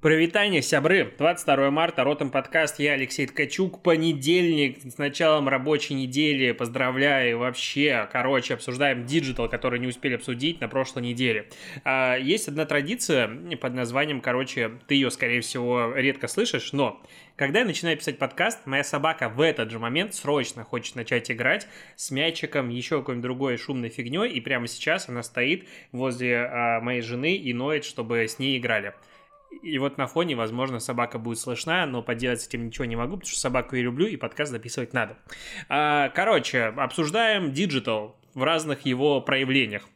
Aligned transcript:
Прывітанне, 0.00 0.62
сябры. 0.62 1.12
22 1.18 1.70
марта, 1.70 2.04
Ротом 2.04 2.30
подкаст, 2.30 2.78
я 2.78 2.92
Алексей 2.92 3.26
Ткачук. 3.26 3.82
Понедельник, 3.82 4.78
с 4.82 4.96
началом 4.96 5.46
рабочей 5.46 5.92
недели. 5.92 6.52
Поздравляю 6.52 7.36
вообще. 7.36 8.08
Короче, 8.10 8.54
обсуждаем 8.54 9.04
digital, 9.04 9.50
который 9.50 9.78
не 9.78 9.86
успели 9.86 10.14
обсудить 10.14 10.58
на 10.62 10.68
прошлой 10.68 11.02
неделе. 11.02 11.50
А, 11.84 12.16
есть 12.16 12.48
одна 12.48 12.64
традиция 12.64 13.28
под 13.60 13.74
названием, 13.74 14.22
короче, 14.22 14.70
ты 14.86 14.94
ее, 14.94 15.10
скорее 15.10 15.42
всего, 15.42 15.92
редко 15.94 16.28
слышишь, 16.28 16.72
но 16.72 17.02
когда 17.36 17.58
я 17.58 17.66
начинаю 17.66 17.98
писать 17.98 18.16
подкаст, 18.16 18.64
моя 18.64 18.84
собака 18.84 19.28
в 19.28 19.42
этот 19.42 19.70
же 19.70 19.78
момент 19.78 20.14
срочно 20.14 20.64
хочет 20.64 20.96
начать 20.96 21.30
играть 21.30 21.66
с 21.96 22.10
мячиком, 22.10 22.70
еще 22.70 23.00
какой-нибудь 23.00 23.22
другой 23.22 23.58
шумной 23.58 23.90
фигней, 23.90 24.30
и 24.30 24.40
прямо 24.40 24.66
сейчас 24.66 25.10
она 25.10 25.22
стоит 25.22 25.68
возле 25.92 26.38
а, 26.38 26.80
моей 26.80 27.02
жены 27.02 27.36
и 27.36 27.52
ноет, 27.52 27.84
чтобы 27.84 28.20
с 28.20 28.38
ней 28.38 28.56
играли. 28.56 28.94
И 29.62 29.78
вот 29.78 29.98
на 29.98 30.06
фоне, 30.06 30.36
возможно, 30.36 30.80
собака 30.80 31.18
будет 31.18 31.38
слышна, 31.38 31.84
но 31.86 32.02
поделать 32.02 32.40
с 32.40 32.48
этим 32.48 32.66
ничего 32.66 32.84
не 32.84 32.96
могу, 32.96 33.16
потому 33.16 33.30
что 33.30 33.38
собаку 33.38 33.76
я 33.76 33.82
люблю, 33.82 34.06
и 34.06 34.16
подкаст 34.16 34.50
записывать 34.50 34.92
надо. 34.92 35.18
А, 35.68 36.08
короче, 36.10 36.64
обсуждаем 36.64 37.52
digital 37.52 38.16
в 38.34 38.42
разных 38.42 38.86
его 38.86 39.20
проявлениях. 39.20 39.88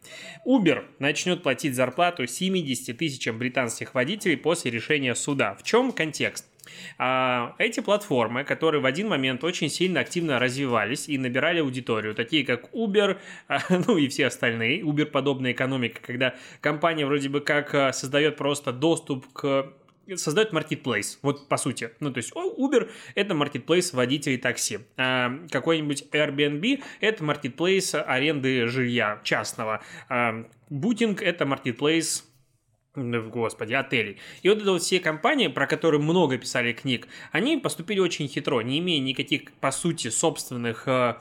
Uber 0.47 0.85
начнет 0.99 1.43
платить 1.43 1.75
зарплату 1.75 2.27
70 2.27 2.97
тысячам 2.97 3.39
британских 3.39 3.95
водителей 3.95 4.37
после 4.37 4.71
решения 4.71 5.15
суда. 5.15 5.55
В 5.55 5.63
чем 5.63 5.93
контекст? 5.93 6.47
А, 6.99 7.55
эти 7.59 7.81
платформы, 7.81 8.45
которые 8.45 8.81
в 8.81 8.87
один 8.87 9.09
момент 9.09 9.45
очень 9.45 9.69
сильно 9.69 10.01
активно 10.01 10.39
развивались 10.39 11.09
и 11.09 11.19
набирали 11.19 11.61
аудиторию, 11.61 12.15
такие 12.15 12.45
как 12.45 12.73
Uber, 12.75 13.19
а, 13.49 13.61
ну 13.87 13.97
и 13.97 14.09
все 14.09 14.27
остальные, 14.27 14.81
Uber-подобная 14.81 15.53
экономика, 15.53 16.01
когда 16.03 16.35
компания 16.61 17.07
вроде 17.07 17.29
бы 17.29 17.41
как 17.41 17.75
а, 17.75 17.93
создает 17.93 18.37
просто 18.37 18.73
доступ 18.73 19.33
к 19.33 19.73
создает 20.17 20.53
marketplace, 20.53 21.19
вот 21.23 21.49
по 21.49 21.57
сути. 21.57 21.91
Ну, 22.01 22.13
то 22.13 22.19
есть 22.19 22.33
Uber— 22.35 22.91
это 23.15 23.35
marketplace 23.35 23.95
водителей 23.95 24.39
такси. 24.39 24.81
А 24.97 25.33
какой-нибудь 25.51 26.05
Airbnb— 26.13 26.83
это 27.01 27.25
marketplace 27.25 27.99
аренды 28.01 28.67
жилья 28.67 29.21
частного. 29.25 29.83
А 30.09 30.45
Booking— 30.71 31.21
это 31.23 31.45
marketplace 31.45 32.25
господи, 32.95 33.75
отелей. 33.75 34.19
И 34.43 34.49
вот 34.49 34.59
это 34.59 34.73
вот 34.73 34.83
все 34.83 35.01
компании, 35.01 35.49
про 35.49 35.67
которые 35.67 36.01
много 36.01 36.39
писали 36.39 36.73
книг, 36.73 37.09
они 37.33 37.57
поступили 37.57 38.01
очень 38.01 38.29
хитро, 38.29 38.61
не 38.61 38.79
имея 38.79 39.01
никаких, 39.01 39.53
по 39.55 39.71
сути, 39.71 40.09
собственных 40.09 40.87
э, 40.87 41.17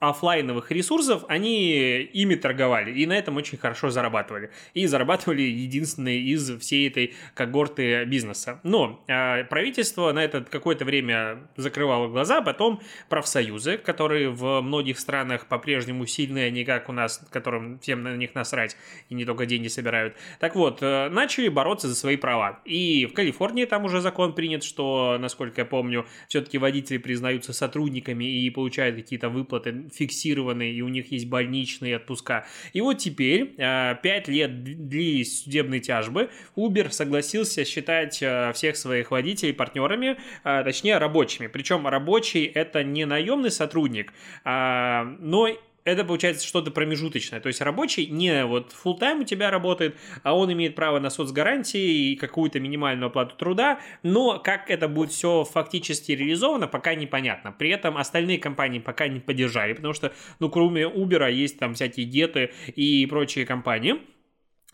офлайновых 0.00 0.70
ресурсов, 0.72 1.24
они 1.28 2.00
ими 2.00 2.34
торговали 2.34 2.90
и 2.90 3.06
на 3.06 3.12
этом 3.12 3.36
очень 3.36 3.58
хорошо 3.58 3.90
зарабатывали. 3.90 4.50
И 4.72 4.86
зарабатывали 4.86 5.42
единственные 5.42 6.20
из 6.20 6.50
всей 6.58 6.88
этой 6.88 7.14
когорты 7.34 8.04
бизнеса. 8.04 8.60
Но 8.62 9.04
э, 9.06 9.44
правительство 9.44 10.10
на 10.12 10.24
это 10.24 10.40
какое-то 10.42 10.86
время 10.86 11.40
закрывало 11.56 12.08
глаза, 12.08 12.40
потом 12.40 12.80
профсоюзы, 13.10 13.76
которые 13.76 14.30
в 14.30 14.62
многих 14.62 14.98
странах 14.98 15.46
по-прежнему 15.46 16.06
сильные, 16.06 16.46
а 16.46 16.50
не 16.50 16.64
как 16.64 16.88
у 16.88 16.92
нас, 16.92 17.22
которым 17.30 17.78
всем 17.80 18.02
на 18.02 18.16
них 18.16 18.34
насрать 18.34 18.78
и 19.10 19.14
не 19.14 19.26
только 19.26 19.44
деньги 19.44 19.68
собирают. 19.68 20.16
Так 20.38 20.56
вот, 20.56 20.78
э, 20.80 21.10
начали 21.10 21.48
бороться 21.48 21.88
за 21.88 21.94
свои 21.94 22.16
права. 22.16 22.60
И 22.64 23.04
в 23.04 23.12
Калифорнии 23.12 23.66
там 23.66 23.84
уже 23.84 24.00
закон 24.00 24.34
принят, 24.34 24.64
что, 24.64 25.18
насколько 25.20 25.60
я 25.60 25.66
помню, 25.66 26.06
все-таки 26.28 26.56
водители 26.56 26.96
признаются 26.96 27.52
сотрудниками 27.52 28.24
и 28.24 28.48
получают 28.48 28.96
какие-то 28.96 29.28
выплаты 29.28 29.89
фиксированные, 29.94 30.72
и 30.72 30.82
у 30.82 30.88
них 30.88 31.12
есть 31.12 31.26
больничные 31.26 31.96
отпуска. 31.96 32.46
И 32.72 32.80
вот 32.80 32.98
теперь, 32.98 33.46
5 33.46 33.58
а, 33.58 34.22
лет 34.26 34.62
длились 34.88 35.42
судебные 35.42 35.80
тяжбы, 35.80 36.30
Uber 36.56 36.90
согласился 36.90 37.64
считать 37.64 38.22
а, 38.22 38.52
всех 38.52 38.76
своих 38.76 39.10
водителей 39.10 39.52
партнерами, 39.52 40.16
а, 40.44 40.62
точнее 40.62 40.98
рабочими. 40.98 41.46
Причем 41.46 41.86
рабочий 41.86 42.44
это 42.44 42.84
не 42.84 43.04
наемный 43.04 43.50
сотрудник, 43.50 44.12
но 44.44 45.48
это 45.84 46.04
получается 46.04 46.46
что-то 46.46 46.70
промежуточное. 46.70 47.40
То 47.40 47.48
есть 47.48 47.60
рабочий 47.60 48.06
не 48.06 48.44
вот 48.44 48.72
full 48.72 48.98
тайм 48.98 49.20
у 49.20 49.24
тебя 49.24 49.50
работает, 49.50 49.96
а 50.22 50.36
он 50.36 50.52
имеет 50.52 50.74
право 50.74 50.98
на 50.98 51.10
соцгарантии 51.10 52.12
и 52.12 52.16
какую-то 52.16 52.60
минимальную 52.60 53.08
оплату 53.08 53.36
труда, 53.36 53.80
но 54.02 54.38
как 54.38 54.70
это 54.70 54.88
будет 54.88 55.10
все 55.10 55.44
фактически 55.44 56.12
реализовано, 56.12 56.68
пока 56.68 56.94
непонятно. 56.94 57.52
При 57.52 57.70
этом 57.70 57.96
остальные 57.96 58.38
компании 58.38 58.78
пока 58.78 59.08
не 59.08 59.20
поддержали, 59.20 59.72
потому 59.72 59.94
что, 59.94 60.12
ну, 60.38 60.50
кроме 60.50 60.82
Uber 60.82 61.32
есть 61.32 61.58
там 61.58 61.74
всякие 61.74 62.06
геты 62.06 62.52
и 62.74 63.06
прочие 63.06 63.46
компании, 63.46 63.96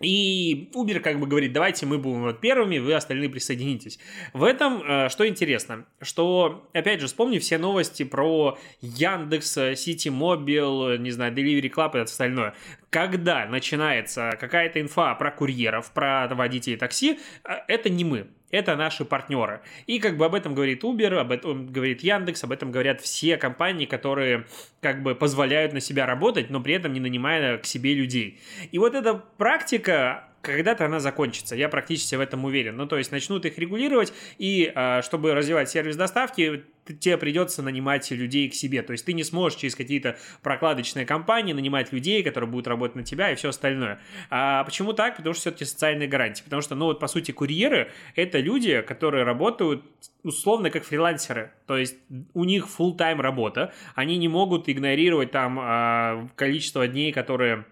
и 0.00 0.70
Uber 0.74 1.00
как 1.00 1.18
бы 1.18 1.26
говорит, 1.26 1.52
давайте 1.52 1.86
мы 1.86 1.98
будем 1.98 2.22
вот 2.22 2.40
первыми, 2.40 2.78
вы 2.78 2.94
остальные 2.94 3.30
присоединитесь. 3.30 3.98
В 4.34 4.44
этом 4.44 4.82
э, 4.82 5.08
что 5.08 5.26
интересно, 5.26 5.86
что, 6.02 6.68
опять 6.74 7.00
же, 7.00 7.06
вспомни 7.06 7.38
все 7.38 7.56
новости 7.56 8.02
про 8.02 8.58
Яндекс, 8.82 9.56
City 9.56 10.10
Mobile, 10.10 10.98
не 10.98 11.10
знаю, 11.10 11.32
Delivery 11.32 11.70
Club 11.70 11.96
и 11.96 12.00
остальное. 12.00 12.54
Когда 12.90 13.46
начинается 13.46 14.36
какая-то 14.38 14.80
инфа 14.80 15.14
про 15.14 15.30
курьеров, 15.30 15.90
про 15.92 16.28
водителей 16.28 16.76
такси, 16.76 17.18
э, 17.44 17.54
это 17.66 17.88
не 17.88 18.04
мы 18.04 18.26
это 18.50 18.76
наши 18.76 19.04
партнеры. 19.04 19.60
И 19.86 19.98
как 19.98 20.16
бы 20.16 20.24
об 20.24 20.34
этом 20.34 20.54
говорит 20.54 20.84
Uber, 20.84 21.18
об 21.18 21.32
этом 21.32 21.66
говорит 21.66 22.02
Яндекс, 22.02 22.44
об 22.44 22.52
этом 22.52 22.70
говорят 22.70 23.00
все 23.00 23.36
компании, 23.36 23.86
которые 23.86 24.46
как 24.80 25.02
бы 25.02 25.14
позволяют 25.14 25.72
на 25.72 25.80
себя 25.80 26.06
работать, 26.06 26.50
но 26.50 26.60
при 26.60 26.74
этом 26.74 26.92
не 26.92 27.00
нанимая 27.00 27.58
к 27.58 27.66
себе 27.66 27.94
людей. 27.94 28.40
И 28.70 28.78
вот 28.78 28.94
эта 28.94 29.14
практика 29.14 30.28
когда-то 30.46 30.84
она 30.84 31.00
закончится, 31.00 31.56
я 31.56 31.68
практически 31.68 32.14
в 32.14 32.20
этом 32.20 32.44
уверен. 32.44 32.76
Ну, 32.76 32.86
то 32.86 32.96
есть 32.98 33.12
начнут 33.12 33.44
их 33.44 33.58
регулировать, 33.58 34.12
и 34.38 34.70
а, 34.74 35.02
чтобы 35.02 35.34
развивать 35.34 35.68
сервис 35.70 35.96
доставки, 35.96 36.64
тебе 37.00 37.18
придется 37.18 37.62
нанимать 37.62 38.10
людей 38.10 38.48
к 38.48 38.54
себе. 38.54 38.82
То 38.82 38.92
есть 38.92 39.04
ты 39.04 39.12
не 39.12 39.24
сможешь 39.24 39.58
через 39.58 39.74
какие-то 39.74 40.16
прокладочные 40.42 41.04
компании 41.04 41.52
нанимать 41.52 41.92
людей, 41.92 42.22
которые 42.22 42.48
будут 42.48 42.68
работать 42.68 42.96
на 42.96 43.02
тебя 43.02 43.32
и 43.32 43.34
все 43.34 43.48
остальное. 43.48 43.98
А 44.30 44.62
почему 44.64 44.92
так? 44.92 45.16
Потому 45.16 45.34
что 45.34 45.40
все-таки 45.42 45.64
социальные 45.64 46.08
гарантии. 46.08 46.44
Потому 46.44 46.62
что, 46.62 46.74
ну 46.74 46.86
вот 46.86 47.00
по 47.00 47.08
сути, 47.08 47.32
курьеры— 47.32 47.90
это 48.14 48.38
люди, 48.38 48.80
которые 48.82 49.24
работают 49.24 49.84
условно 50.22 50.70
как 50.70 50.84
фрилансеры. 50.84 51.52
То 51.66 51.76
есть 51.76 51.96
у 52.34 52.44
них 52.44 52.66
full 52.66 52.96
тайм 52.96 53.20
работа, 53.20 53.72
они 53.94 54.16
не 54.16 54.28
могут 54.28 54.68
игнорировать 54.68 55.30
там 55.30 55.58
а, 55.60 56.28
количество 56.36 56.86
дней, 56.86 57.12
которые 57.12 57.64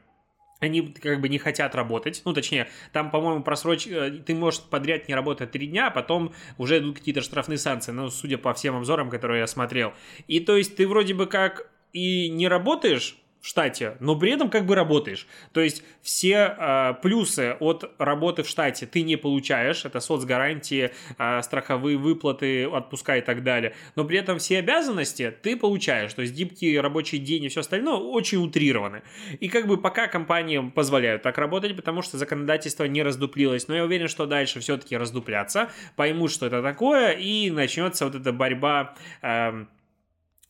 они 0.65 0.83
как 0.83 1.21
бы 1.21 1.29
не 1.29 1.39
хотят 1.39 1.75
работать. 1.75 2.23
Ну, 2.25 2.33
точнее, 2.33 2.69
там, 2.93 3.11
по-моему, 3.11 3.43
просрочь... 3.43 3.87
Э, 3.87 4.11
ты 4.11 4.35
можешь 4.35 4.61
подряд 4.63 5.09
не 5.09 5.15
работать 5.15 5.51
три 5.51 5.67
дня, 5.67 5.89
а 5.89 5.91
потом 5.91 6.33
уже 6.59 6.79
идут 6.79 6.99
какие-то 6.99 7.21
штрафные 7.21 7.59
санкции, 7.59 7.93
ну, 7.93 8.11
судя 8.11 8.39
по 8.39 8.53
всем 8.55 8.77
обзорам, 8.77 9.11
которые 9.11 9.41
я 9.41 9.47
смотрел. 9.47 9.93
И 10.29 10.41
то 10.41 10.57
есть 10.57 10.77
ты 10.77 10.87
вроде 10.87 11.15
бы 11.15 11.27
как 11.27 11.71
и 11.93 12.29
не 12.29 12.49
работаешь, 12.49 13.17
в 13.45 13.47
штате, 13.47 13.99
но 14.01 14.17
при 14.17 14.31
этом 14.31 14.49
как 14.49 14.65
бы 14.65 14.75
работаешь. 14.75 15.27
То 15.53 15.61
есть 15.61 15.85
все 16.01 16.57
э, 16.59 16.95
плюсы 17.03 17.55
от 17.61 17.93
работы 17.99 18.43
в 18.43 18.49
штате 18.49 18.87
ты 18.87 19.03
не 19.03 19.17
получаешь, 19.17 19.85
это 19.85 20.01
соцгарантии, 20.01 20.93
э, 21.19 21.43
страховые 21.43 21.99
выплаты, 21.99 22.67
отпуска 22.67 23.19
и 23.19 23.21
так 23.21 23.43
далее, 23.43 23.75
но 23.97 24.05
при 24.07 24.17
этом 24.17 24.39
все 24.39 24.61
обязанности 24.61 25.31
ты 25.43 25.59
получаешь, 25.59 26.15
то 26.15 26.23
есть 26.23 26.33
гибкий 26.33 26.81
рабочий 26.81 27.19
день 27.19 27.45
и 27.45 27.49
все 27.49 27.61
остальное 27.61 27.97
очень 27.97 28.39
утрированы. 28.39 29.03
И 29.41 29.51
как 29.51 29.67
бы 29.67 29.77
пока 29.77 30.07
компаниям 30.07 30.71
позволяют 30.71 31.21
так 31.21 31.37
работать, 31.37 31.77
потому 31.77 32.01
что 32.01 32.17
законодательство 32.17 32.85
не 32.85 33.03
раздуплилось, 33.03 33.69
но 33.69 33.77
я 33.77 33.85
уверен, 33.85 34.09
что 34.09 34.25
дальше 34.25 34.61
все-таки 34.61 34.97
раздуплятся, 34.97 35.71
поймут, 35.97 36.33
что 36.33 36.47
это 36.47 36.63
такое, 36.63 37.11
и 37.11 37.51
начнется 37.51 38.07
вот 38.07 38.15
эта 38.15 38.33
борьба 38.33 38.95
э, 39.21 39.67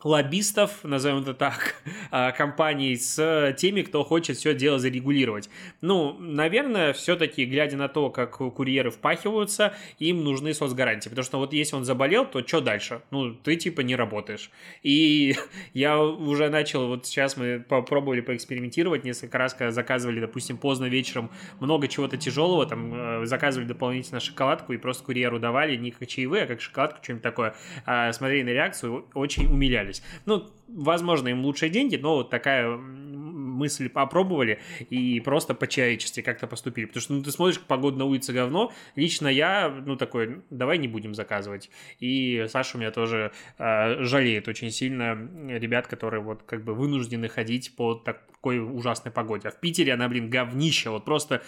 лоббистов, 0.04 0.84
назовем 0.84 1.22
это 1.22 1.34
так, 1.34 1.82
а, 2.10 2.31
компаний 2.32 2.94
с 2.97 3.54
теми, 3.59 3.82
кто 3.82 4.04
хочет 4.04 4.37
все 4.37 4.54
дело 4.54 4.78
зарегулировать. 4.78 5.48
Ну, 5.81 6.16
наверное, 6.19 6.92
все-таки, 6.92 7.44
глядя 7.47 7.76
на 7.76 7.88
то, 7.88 8.10
как 8.10 8.37
курьеры 8.37 8.91
впахиваются, 8.91 9.75
им 9.98 10.23
нужны 10.23 10.55
соцгарантии, 10.55 11.08
потому 11.08 11.25
что 11.25 11.38
вот 11.38 11.52
если 11.52 11.76
он 11.76 11.84
заболел, 11.84 12.26
то 12.26 12.46
что 12.46 12.61
дальше? 12.61 13.00
Ну, 13.11 13.34
ты 13.34 13.56
типа 13.56 13.81
не 13.81 13.96
работаешь. 13.96 14.50
И 14.82 15.37
я 15.73 16.00
уже 16.00 16.50
начал, 16.50 16.87
вот 16.87 17.06
сейчас 17.06 17.37
мы 17.37 17.64
попробовали 17.67 18.20
поэкспериментировать, 18.20 19.05
несколько 19.05 19.38
раз, 19.38 19.55
когда 19.55 19.73
заказывали, 19.73 20.20
допустим, 20.20 20.58
поздно 20.58 20.84
вечером 20.84 21.31
много 21.61 21.88
чего-то 21.88 22.19
тяжелого, 22.19 22.67
там, 22.67 23.23
э, 23.23 23.26
заказывали 23.26 23.67
дополнительно 23.67 24.20
шоколадку 24.20 24.73
и 24.75 24.76
просто 24.76 25.05
курьеру 25.05 25.38
давали, 25.38 25.76
не 25.76 25.90
как 25.90 26.06
чаевые, 26.06 26.44
а 26.44 26.46
как 26.46 26.61
шоколадку, 26.61 27.02
что-нибудь 27.02 27.23
такое, 27.23 27.55
а 27.87 28.12
смотрели 28.12 28.43
на 28.43 28.50
реакцию, 28.50 29.06
очень 29.14 29.46
умилялись. 29.46 29.94
Ну, 30.26 30.50
возможно, 30.69 31.29
им 31.29 31.44
лучшие 31.44 31.70
деньги, 31.70 31.96
но 31.96 32.17
вот 32.17 32.31
такая 32.31 32.76
мысль 33.55 33.88
попробовали 33.88 34.61
и 34.91 35.20
просто 35.20 35.55
по-человечески 35.55 36.23
как-то 36.23 36.46
поступили. 36.46 36.87
Потому 36.87 37.00
что 37.02 37.12
ну, 37.14 37.23
ты 37.23 37.31
смотришь, 37.31 37.61
погода 37.61 37.99
на 37.99 38.05
улице 38.05 38.32
говно. 38.32 38.73
Лично 38.96 39.29
я, 39.29 39.69
ну, 39.69 39.96
такой, 39.96 40.43
давай 40.50 40.79
не 40.79 40.88
будем 40.88 41.14
заказывать. 41.14 41.70
И 42.00 42.46
Саша 42.49 42.76
у 42.76 42.81
меня 42.81 42.91
тоже 42.91 43.32
э, 43.58 44.02
жалеет 44.02 44.49
очень 44.49 44.70
сильно 44.70 45.14
ребят, 45.49 45.87
которые 45.87 46.23
вот 46.23 46.43
как 46.43 46.64
бы 46.64 46.75
вынуждены 46.75 47.29
ходить 47.29 47.75
по 47.76 47.94
такой 47.94 48.58
ужасной 48.58 49.12
погоде. 49.12 49.49
А 49.49 49.50
в 49.50 49.61
Питере 49.61 49.94
она, 49.94 50.08
блин, 50.08 50.29
говнище. 50.29 50.90
Вот 50.90 51.05
просто 51.05 51.43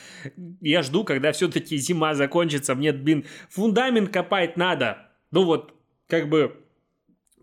я 0.61 0.83
жду, 0.83 1.05
когда 1.05 1.33
все-таки 1.33 1.77
зима 1.77 2.15
закончится. 2.15 2.75
Мне, 2.75 2.93
блин, 2.93 3.25
фундамент 3.51 4.11
копать 4.11 4.57
надо. 4.57 5.09
Ну 5.31 5.45
вот, 5.45 5.75
как 6.09 6.29
бы 6.29 6.66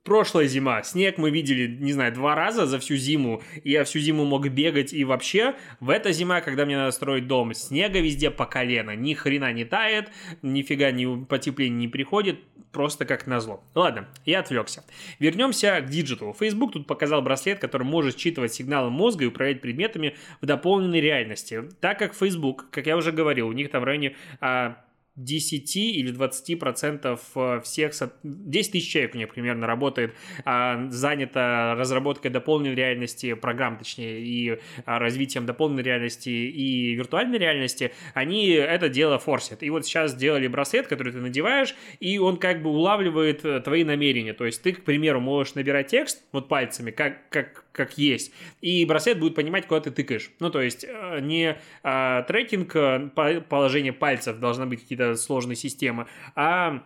прошлая 0.04 0.48
зима, 0.48 0.84
снег 0.84 1.18
мы 1.18 1.32
видели, 1.32 1.68
не 1.68 1.94
знаю, 1.94 2.14
два 2.14 2.36
раза 2.36 2.66
за 2.66 2.80
всю 2.80 2.96
зиму, 2.96 3.42
и 3.64 3.72
я 3.72 3.84
всю 3.84 4.00
зиму 4.00 4.26
мог 4.26 4.48
бегать, 4.50 4.94
и 4.94 5.04
вообще 5.04 5.56
в 5.80 5.90
эта 5.90 6.12
зима, 6.12 6.42
когда 6.42 6.66
мне 6.66 6.78
надо 6.78 6.92
строить 6.92 7.28
дом, 7.28 7.54
снега 7.54 8.00
везде 8.00 8.30
по 8.30 8.46
колено, 8.46 8.96
ни 8.96 9.14
хрена 9.14 9.52
не 9.54 9.66
тает, 9.66 10.10
нифига 10.42 10.92
ни 10.92 11.24
потепление 11.24 11.80
не 11.80 11.88
приходит, 11.88 12.40
просто 12.74 13.06
как 13.06 13.28
назло. 13.28 13.64
Ладно, 13.76 14.10
я 14.26 14.40
отвлекся. 14.40 14.84
Вернемся 15.20 15.80
к 15.80 15.90
диджиталу. 15.90 16.34
Facebook 16.34 16.74
тут 16.74 16.88
показал 16.88 17.22
браслет, 17.22 17.60
который 17.60 17.84
может 17.84 18.18
считывать 18.18 18.54
сигналы 18.54 18.90
мозга 18.90 19.24
и 19.24 19.28
управлять 19.28 19.62
предметами 19.62 20.16
в 20.42 20.46
дополненной 20.46 21.00
реальности. 21.00 21.64
Так 21.80 22.00
как 22.00 22.16
Facebook, 22.16 22.70
как 22.72 22.88
я 22.88 22.98
уже 22.98 23.12
говорил, 23.12 23.48
у 23.48 23.54
них 23.54 23.70
там 23.70 23.82
в 23.82 23.86
районе 23.86 24.16
а, 24.42 24.78
10 25.16 25.76
или 25.76 26.12
20 26.12 26.60
процентов 26.60 27.22
э, 27.36 27.62
всех, 27.64 27.94
10 28.24 28.72
тысяч 28.72 28.92
человек 28.92 29.14
у 29.14 29.18
них 29.18 29.34
примерно 29.34 29.68
работает, 29.68 30.14
а, 30.44 30.90
занято 30.90 31.76
разработкой 31.78 32.32
дополненной 32.32 32.76
реальности, 32.76 33.34
программ 33.34 33.78
точнее, 33.78 34.22
и 34.22 34.60
а, 34.86 34.98
развитием 35.00 35.46
дополненной 35.46 35.84
реальности 35.84 36.30
и 36.30 36.96
виртуальной 36.96 37.38
реальности, 37.38 37.92
они 38.14 38.48
это 38.50 38.90
дело 38.90 39.20
форсят. 39.20 39.62
И 39.62 39.70
вот 39.70 39.86
сейчас 39.86 40.12
сделали 40.12 40.48
браслет, 40.48 40.88
который 40.88 41.14
ты 41.14 41.20
надеваешь, 41.20 41.76
и 42.00 42.18
он 42.18 42.38
как 42.38 42.64
бы 42.64 42.72
улавливает 42.72 43.46
э, 43.46 43.60
твои 43.62 43.84
намерения. 43.84 44.34
То 44.34 44.46
есть 44.46 44.64
ты, 44.64 44.74
к 44.74 44.84
примеру, 44.84 45.20
можешь 45.20 45.54
набирать 45.54 45.88
текст 45.88 46.24
вот 46.32 46.48
пальцами, 46.48 46.90
как, 46.90 47.30
как 47.30 47.63
как 47.74 47.98
есть. 47.98 48.32
И 48.62 48.86
браслет 48.86 49.20
будет 49.20 49.36
понимать, 49.36 49.68
куда 49.68 49.82
ты 49.82 49.92
тыкаешь. 49.92 50.32
Ну, 50.40 50.50
то 50.50 50.62
есть 50.62 50.86
э, 50.88 51.20
не 51.20 51.58
а, 51.84 52.22
трекинг 52.22 52.74
э, 52.76 53.10
положения 53.50 53.92
пальцев 53.92 54.40
должна 54.40 54.66
быть 54.66 54.82
какие-то 54.82 55.16
сложные 55.16 55.58
системы, 55.58 56.08
а 56.36 56.84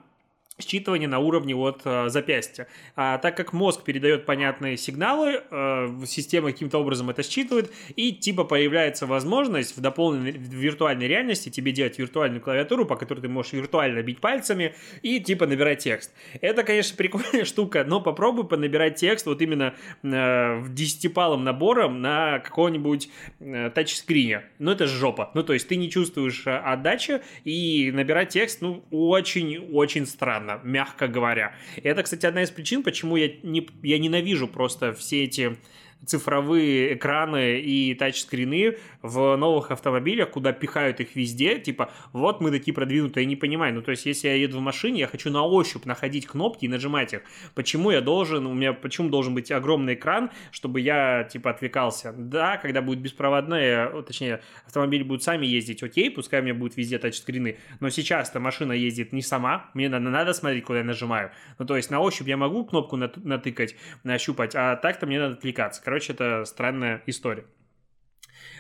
считывание 0.60 1.08
на 1.08 1.20
уровне 1.20 1.54
вот 1.54 1.82
э, 1.86 2.10
запястья. 2.10 2.68
А 2.96 3.20
так 3.20 3.38
как 3.38 3.54
мозг 3.54 3.84
передает 3.84 4.26
понятные 4.26 4.76
сигналы, 4.76 5.44
э, 5.50 5.88
система 6.08 6.52
каким-то 6.52 6.80
образом 6.80 7.10
это 7.12 7.22
считывает, 7.22 7.72
и 7.96 8.12
типа 8.12 8.44
появляется 8.44 9.06
возможность 9.06 9.78
в 9.78 9.82
дополненной 9.82 10.32
в 10.32 10.54
виртуальной 10.54 11.08
реальности 11.08 11.50
тебе 11.50 11.72
делать 11.72 12.00
виртуальную 12.00 12.42
клавиатуру, 12.42 12.86
по 12.86 12.96
которой 12.96 13.22
ты 13.22 13.30
можешь 13.30 13.54
виртуально 13.54 14.02
бить 14.02 14.20
пальцами 14.20 14.74
и 15.04 15.20
типа 15.20 15.46
набирать 15.46 15.80
текст. 15.84 16.12
Это, 16.42 16.64
конечно, 16.64 16.96
прикольная 16.98 17.46
штука, 17.46 17.84
но 17.88 18.02
попробуй 18.02 18.48
понабирать 18.48 18.96
текст 18.96 19.28
вот 19.28 19.42
именно 19.44 19.76
э, 20.02 20.64
десятипалом 20.70 21.44
набором 21.44 22.02
на 22.02 22.40
какого-нибудь 22.40 23.10
э, 23.40 23.70
тачскрине. 23.70 24.44
Ну, 24.58 24.72
это 24.72 24.88
жопа. 24.88 25.30
Ну, 25.36 25.44
то 25.44 25.54
есть 25.54 25.68
ты 25.68 25.76
не 25.76 25.92
чувствуешь 25.92 26.48
э, 26.48 26.58
отдачи, 26.58 27.22
и 27.44 27.92
набирать 27.92 28.30
текст, 28.30 28.62
ну, 28.62 28.84
очень-очень 28.90 30.08
странно 30.08 30.47
странно, 30.48 30.62
мягко 30.64 31.08
говоря. 31.08 31.54
И 31.76 31.88
это, 31.88 32.04
кстати, 32.04 32.26
одна 32.26 32.44
из 32.44 32.52
причин, 32.52 32.84
почему 32.84 33.18
я, 33.18 33.30
не, 33.44 33.68
я 33.84 34.00
ненавижу 34.00 34.48
просто 34.48 34.94
все 34.94 35.24
эти 35.24 35.58
цифровые 36.06 36.94
экраны 36.96 37.60
и 37.60 37.94
тачскрины 37.96 38.78
в 39.02 39.36
новых 39.36 39.72
автомобилях, 39.72 40.30
куда 40.32 40.54
пихают 40.54 41.00
их 41.00 41.16
везде, 41.16 41.60
типа, 41.60 41.92
вот 42.14 42.42
мы 42.42 42.52
такие 42.52 42.74
продвинутые, 42.74 43.24
я 43.24 43.30
не 43.30 43.36
понимаю, 43.36 43.74
ну, 43.74 43.82
то 43.82 43.92
есть, 43.92 44.06
если 44.06 44.28
я 44.28 44.36
еду 44.36 44.60
в 44.60 44.62
машине, 44.62 45.02
я 45.02 45.08
хочу 45.08 45.30
на 45.30 45.44
ощупь 45.44 45.86
находить 45.86 46.28
кнопки 46.28 46.66
и 46.66 46.68
нажимать 46.68 47.14
их, 47.14 47.22
почему 47.56 47.92
я 47.92 48.02
должен, 48.02 48.46
у 48.46 48.54
меня, 48.54 48.74
почему 48.74 49.10
должен 49.10 49.34
быть 49.34 49.52
огромный 49.52 49.96
экран, 49.96 50.32
чтобы 50.52 50.82
я, 50.82 51.24
типа, 51.24 51.52
отвлекался? 51.52 52.14
Да, 52.14 52.58
когда 52.58 52.82
будет 52.82 53.00
беспроводная, 53.00 54.02
точнее, 54.04 54.42
автомобили 54.66 55.04
будут 55.04 55.24
сами 55.24 55.46
ездить, 55.46 55.84
окей, 55.84 56.10
пускай 56.10 56.42
у 56.42 56.44
меня 56.44 56.54
будет 56.54 56.78
везде 56.78 57.00
тачскрины, 57.00 57.58
но 57.80 57.90
сейчас-то 57.90 58.40
машина 58.40 58.74
ездит 58.74 59.14
не 59.14 59.22
сама, 59.22 59.70
мне 59.74 59.90
надо, 59.90 60.10
надо 60.10 60.34
смотреть, 60.34 60.64
куда 60.64 60.80
я 60.80 60.86
нажимаю, 60.86 61.32
ну, 61.60 61.66
то 61.66 61.76
есть, 61.76 61.90
на 61.90 62.00
ощупь 62.00 62.28
я 62.28 62.38
могу 62.38 62.66
кнопку 62.66 62.98
натыкать, 62.98 63.76
нащупать, 64.04 64.56
а 64.56 64.76
так-то 64.76 65.06
мне 65.06 65.20
надо 65.20 65.34
отвлекаться, 65.34 65.82
короче, 65.88 66.12
это 66.12 66.44
странная 66.44 67.02
история. 67.06 67.46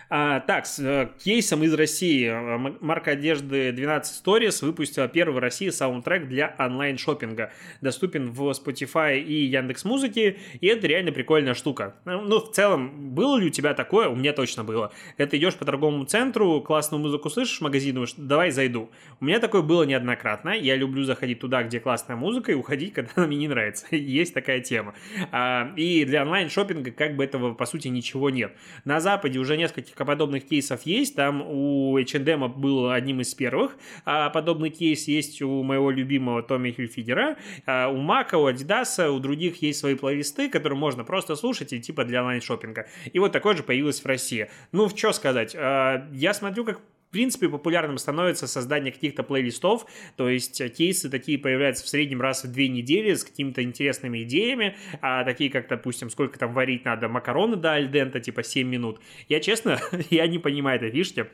А, 0.09 0.39
так, 0.39 0.65
с 0.65 0.79
э, 0.79 1.09
кейсом 1.21 1.63
из 1.63 1.73
России. 1.73 2.31
Марка 2.79 3.11
одежды 3.11 3.73
12 3.73 4.25
Stories 4.25 4.65
выпустила 4.65 5.09
первый 5.09 5.35
в 5.35 5.39
России 5.39 5.69
саундтрек 5.69 6.29
для 6.29 6.55
онлайн-шоппинга. 6.57 7.51
Доступен 7.81 8.31
в 8.31 8.51
Spotify 8.51 9.19
и 9.19 9.45
Яндекс 9.45 9.83
Музыки, 9.83 10.39
и 10.61 10.67
это 10.67 10.87
реально 10.87 11.11
прикольная 11.11 11.53
штука. 11.53 11.95
Ну, 12.05 12.21
ну, 12.21 12.39
в 12.39 12.51
целом, 12.51 13.13
было 13.13 13.37
ли 13.37 13.47
у 13.47 13.49
тебя 13.49 13.73
такое? 13.73 14.07
У 14.07 14.15
меня 14.15 14.31
точно 14.31 14.63
было. 14.63 14.93
Это 15.17 15.37
идешь 15.37 15.55
по 15.55 15.65
торговому 15.65 16.05
центру, 16.05 16.61
классную 16.61 17.01
музыку 17.01 17.29
слышишь 17.29 17.57
в 17.57 17.61
магазине, 17.61 18.05
давай 18.15 18.51
зайду. 18.51 18.89
У 19.19 19.25
меня 19.25 19.39
такое 19.39 19.61
было 19.61 19.83
неоднократно. 19.83 20.51
Я 20.51 20.77
люблю 20.77 21.03
заходить 21.03 21.39
туда, 21.39 21.63
где 21.63 21.81
классная 21.81 22.15
музыка, 22.15 22.53
и 22.53 22.55
уходить, 22.55 22.93
когда 22.95 23.11
она 23.15 23.27
мне 23.27 23.37
не 23.37 23.47
нравится. 23.49 23.85
Есть 23.91 24.33
такая 24.33 24.61
тема. 24.61 24.93
А, 25.31 25.73
и 25.75 26.05
для 26.05 26.21
онлайн-шоппинга 26.21 26.91
как 26.91 27.17
бы 27.17 27.25
этого, 27.25 27.53
по 27.53 27.65
сути, 27.65 27.89
ничего 27.89 28.29
нет. 28.29 28.53
На 28.85 29.01
Западе 29.01 29.39
уже 29.39 29.57
несколько 29.57 29.96
подобных 30.05 30.47
кейсов 30.47 30.83
есть. 30.83 31.15
Там 31.15 31.41
у 31.41 31.97
H&M 31.97 32.51
был 32.53 32.89
одним 32.91 33.21
из 33.21 33.33
первых. 33.33 33.77
А 34.05 34.29
подобный 34.29 34.69
кейс 34.69 35.07
есть 35.07 35.41
у 35.41 35.63
моего 35.63 35.91
любимого 35.91 36.43
Томми 36.43 36.71
Хильфигера. 36.71 37.37
А 37.65 37.87
у 37.89 37.97
Мака, 37.97 38.37
у 38.37 38.49
Adidas, 38.49 39.07
у 39.09 39.19
других 39.19 39.61
есть 39.61 39.79
свои 39.79 39.95
плейлисты, 39.95 40.49
которые 40.49 40.77
можно 40.77 41.03
просто 41.03 41.35
слушать 41.35 41.73
и 41.73 41.79
типа 41.79 42.05
для 42.05 42.21
онлайн-шоппинга. 42.21 42.87
И 43.11 43.19
вот 43.19 43.31
такой 43.31 43.55
же 43.55 43.63
появилось 43.63 44.01
в 44.01 44.05
России. 44.05 44.49
Ну, 44.71 44.89
что 44.89 45.13
сказать. 45.13 45.55
А, 45.55 46.07
я 46.11 46.33
смотрю, 46.33 46.65
как 46.65 46.81
в 47.07 47.11
принципе, 47.11 47.47
популярным 47.47 47.97
становится 47.97 48.47
создание 48.47 48.91
каких-то 48.91 49.23
плейлистов, 49.23 49.85
то 50.17 50.27
есть 50.27 50.59
э, 50.59 50.69
кейсы 50.69 51.09
такие 51.09 51.37
появляются 51.37 51.85
в 51.85 51.87
среднем 51.87 52.21
раз 52.21 52.43
в 52.43 52.51
две 52.51 52.67
недели 52.67 53.13
с 53.13 53.23
какими-то 53.23 53.63
интересными 53.63 54.23
идеями, 54.23 54.75
а 55.01 55.23
такие 55.23 55.49
как, 55.49 55.69
допустим, 55.69 56.09
сколько 56.09 56.37
там 56.37 56.53
варить 56.53 56.83
надо 56.83 57.07
макароны 57.07 57.55
до 57.55 57.73
альдента, 57.73 58.19
типа 58.19 58.43
7 58.43 58.67
минут. 58.67 58.99
Я, 59.29 59.39
честно, 59.39 59.79
я 60.09 60.27
не 60.27 60.39
понимаю 60.39 60.77
этой 60.77 60.91
фишки, 60.91 61.27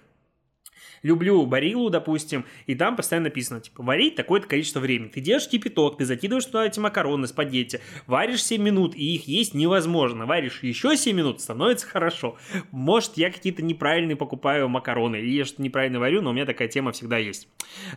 люблю 1.04 1.46
Барилу, 1.46 1.90
допустим, 1.90 2.46
и 2.66 2.76
там 2.76 2.96
постоянно 2.96 3.26
написано, 3.26 3.60
типа, 3.60 3.84
варить 3.84 4.16
такое-то 4.16 4.48
количество 4.48 4.80
времени. 4.80 5.10
Ты 5.10 5.22
делаешь 5.22 5.48
кипяток, 5.48 5.98
ты 5.98 6.06
закидываешь 6.06 6.46
туда 6.46 6.66
эти 6.66 6.80
макароны, 6.80 7.28
спагетти, 7.28 7.82
варишь 8.08 8.44
7 8.44 8.62
минут, 8.62 8.96
и 8.96 9.16
их 9.16 9.28
есть 9.28 9.54
невозможно. 9.54 10.26
Варишь 10.26 10.64
еще 10.64 10.96
7 10.98 11.16
минут, 11.16 11.42
становится 11.42 11.86
хорошо. 11.86 12.38
Может, 12.72 13.18
я 13.18 13.32
какие-то 13.32 13.62
неправильные 13.62 14.16
покупаю 14.16 14.70
макароны, 14.70 15.18
или 15.18 15.30
я 15.30 15.46
что-то 15.46 15.62
неправильно 15.62 16.00
варю, 16.00 16.22
но 16.22 16.30
у 16.30 16.34
меня 16.34 16.46
такая 16.46 16.68
тема 16.68 16.92
всегда 16.94 17.18
есть. 17.18 17.48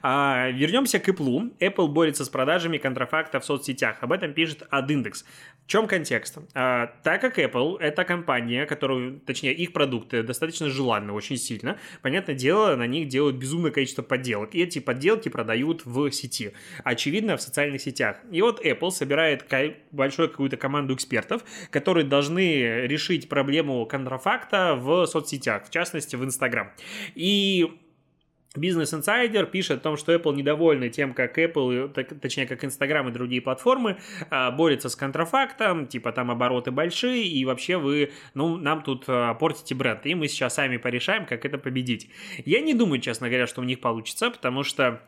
А, 0.03 0.51
вернемся 0.51 0.99
к 0.99 1.09
Apple. 1.09 1.57
Apple 1.61 1.89
борется 1.89 2.25
с 2.25 2.29
продажами 2.29 2.79
контрафакта 2.79 3.41
в 3.41 3.45
соцсетях. 3.45 3.99
Об 4.01 4.13
этом 4.13 4.33
пишет 4.35 4.65
Адиндекс. 4.71 5.25
В 5.65 5.69
чем 5.69 5.87
контекст? 5.87 6.39
А, 6.55 6.93
так 7.03 7.21
как 7.21 7.39
Apple— 7.39 7.79
это 7.81 8.05
компания, 8.05 8.67
которую, 8.67 9.21
точнее, 9.21 9.53
их 9.53 9.73
продукты 9.73 10.23
достаточно 10.23 10.69
желанны 10.69 11.13
очень 11.13 11.37
сильно, 11.37 11.79
понятное 12.03 12.35
дело, 12.35 12.75
на 12.77 12.87
них 12.87 12.96
них 13.01 13.09
делают 13.09 13.37
безумное 13.37 13.71
количество 13.71 14.03
подделок. 14.03 14.55
И 14.55 14.63
эти 14.63 14.79
подделки 14.79 15.29
продают 15.29 15.87
в 15.87 16.11
сети. 16.11 16.53
Очевидно, 16.85 17.37
в 17.37 17.43
социальных 17.43 17.81
сетях. 17.81 18.19
И 18.31 18.43
вот 18.43 18.65
Apple 18.65 18.91
собирает 18.91 19.45
большую 19.93 20.31
какую-то 20.31 20.57
команду 20.57 20.95
экспертов, 20.95 21.45
которые 21.71 22.05
должны 22.05 22.87
решить 22.87 23.29
проблему 23.29 23.87
контрафакта 23.87 24.75
в 24.75 25.07
соцсетях, 25.07 25.67
в 25.67 25.71
частности, 25.71 26.17
в 26.17 26.25
Instagram. 26.25 26.73
И 27.15 27.79
Бизнес 28.59 28.93
Insider 28.93 29.47
пишет 29.47 29.79
о 29.79 29.81
том, 29.81 29.97
что 29.97 30.15
Apple 30.15 30.35
недовольны 30.35 30.89
тем, 30.89 31.15
как 31.15 31.39
Apple, 31.39 31.89
точнее, 32.21 32.47
как 32.47 32.65
Instagram 32.65 33.09
и 33.09 33.13
другие 33.13 33.41
платформы 33.41 33.99
а, 34.31 34.51
борются 34.51 34.89
с 34.89 34.97
контрафактом, 34.97 35.87
типа 35.87 36.13
там 36.13 36.31
обороты 36.31 36.71
большие, 36.71 37.27
и 37.27 37.45
вообще 37.45 37.77
вы, 37.77 38.13
ну, 38.35 38.57
нам 38.57 38.83
тут 38.83 39.05
а, 39.09 39.35
портите 39.35 39.75
бренд, 39.75 40.07
и 40.07 40.15
мы 40.15 40.29
сейчас 40.29 40.55
сами 40.55 40.77
порешаем, 40.77 41.27
как 41.27 41.45
это 41.45 41.59
победить. 41.59 42.11
Я 42.45 42.61
не 42.61 42.75
думаю, 42.75 43.01
честно 43.01 43.29
говоря, 43.29 43.47
что 43.47 43.61
у 43.61 43.65
них 43.65 43.81
получится, 43.81 44.31
потому 44.31 44.63
что, 44.63 45.03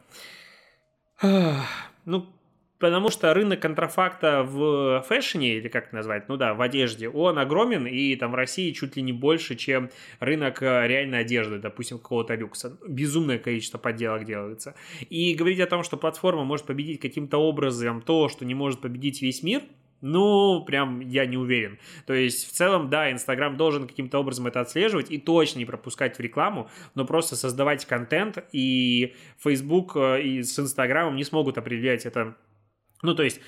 ну, 1.22 2.37
Потому 2.78 3.10
что 3.10 3.34
рынок 3.34 3.60
контрафакта 3.60 4.42
в 4.42 5.04
фэшне, 5.08 5.56
или 5.56 5.68
как 5.68 5.86
это 5.86 5.96
назвать, 5.96 6.28
ну 6.28 6.36
да, 6.36 6.54
в 6.54 6.60
одежде, 6.60 7.08
он 7.08 7.38
огромен, 7.38 7.86
и 7.86 8.14
там 8.16 8.32
в 8.32 8.34
России 8.34 8.70
чуть 8.72 8.96
ли 8.96 9.02
не 9.02 9.12
больше, 9.12 9.56
чем 9.56 9.90
рынок 10.20 10.62
э, 10.62 10.86
реальной 10.86 11.20
одежды, 11.20 11.58
допустим, 11.58 11.98
какого-то 11.98 12.34
люкса. 12.34 12.78
Безумное 12.86 13.38
количество 13.38 13.78
подделок 13.78 14.24
делается. 14.24 14.74
И 15.10 15.34
говорить 15.34 15.60
о 15.60 15.66
том, 15.66 15.82
что 15.82 15.96
платформа 15.96 16.44
может 16.44 16.66
победить 16.66 17.00
каким-то 17.00 17.38
образом 17.38 18.00
то, 18.00 18.28
что 18.28 18.44
не 18.44 18.54
может 18.54 18.80
победить 18.80 19.22
весь 19.22 19.42
мир– 19.42 19.62
Ну, 20.00 20.64
прям 20.64 21.00
я 21.00 21.26
не 21.26 21.36
уверен. 21.36 21.78
То 22.06 22.14
есть, 22.14 22.48
в 22.48 22.52
целом, 22.52 22.88
да, 22.88 23.10
Инстаграм 23.10 23.56
должен 23.56 23.88
каким-то 23.88 24.18
образом 24.18 24.46
это 24.46 24.60
отслеживать 24.60 25.10
и 25.10 25.18
точно 25.18 25.58
не 25.58 25.64
пропускать 25.64 26.16
в 26.16 26.20
рекламу, 26.20 26.70
но 26.94 27.04
просто 27.04 27.34
создавать 27.34 27.84
контент, 27.84 28.38
и 28.52 29.14
Facebook 29.38 29.96
э, 29.96 30.22
и 30.22 30.42
с 30.42 30.58
Инстаграмом 30.58 31.16
не 31.16 31.24
смогут 31.24 31.58
определять 31.58 32.06
это 32.06 32.36
ну, 33.02 33.14
то 33.14 33.22
есть 33.22 33.40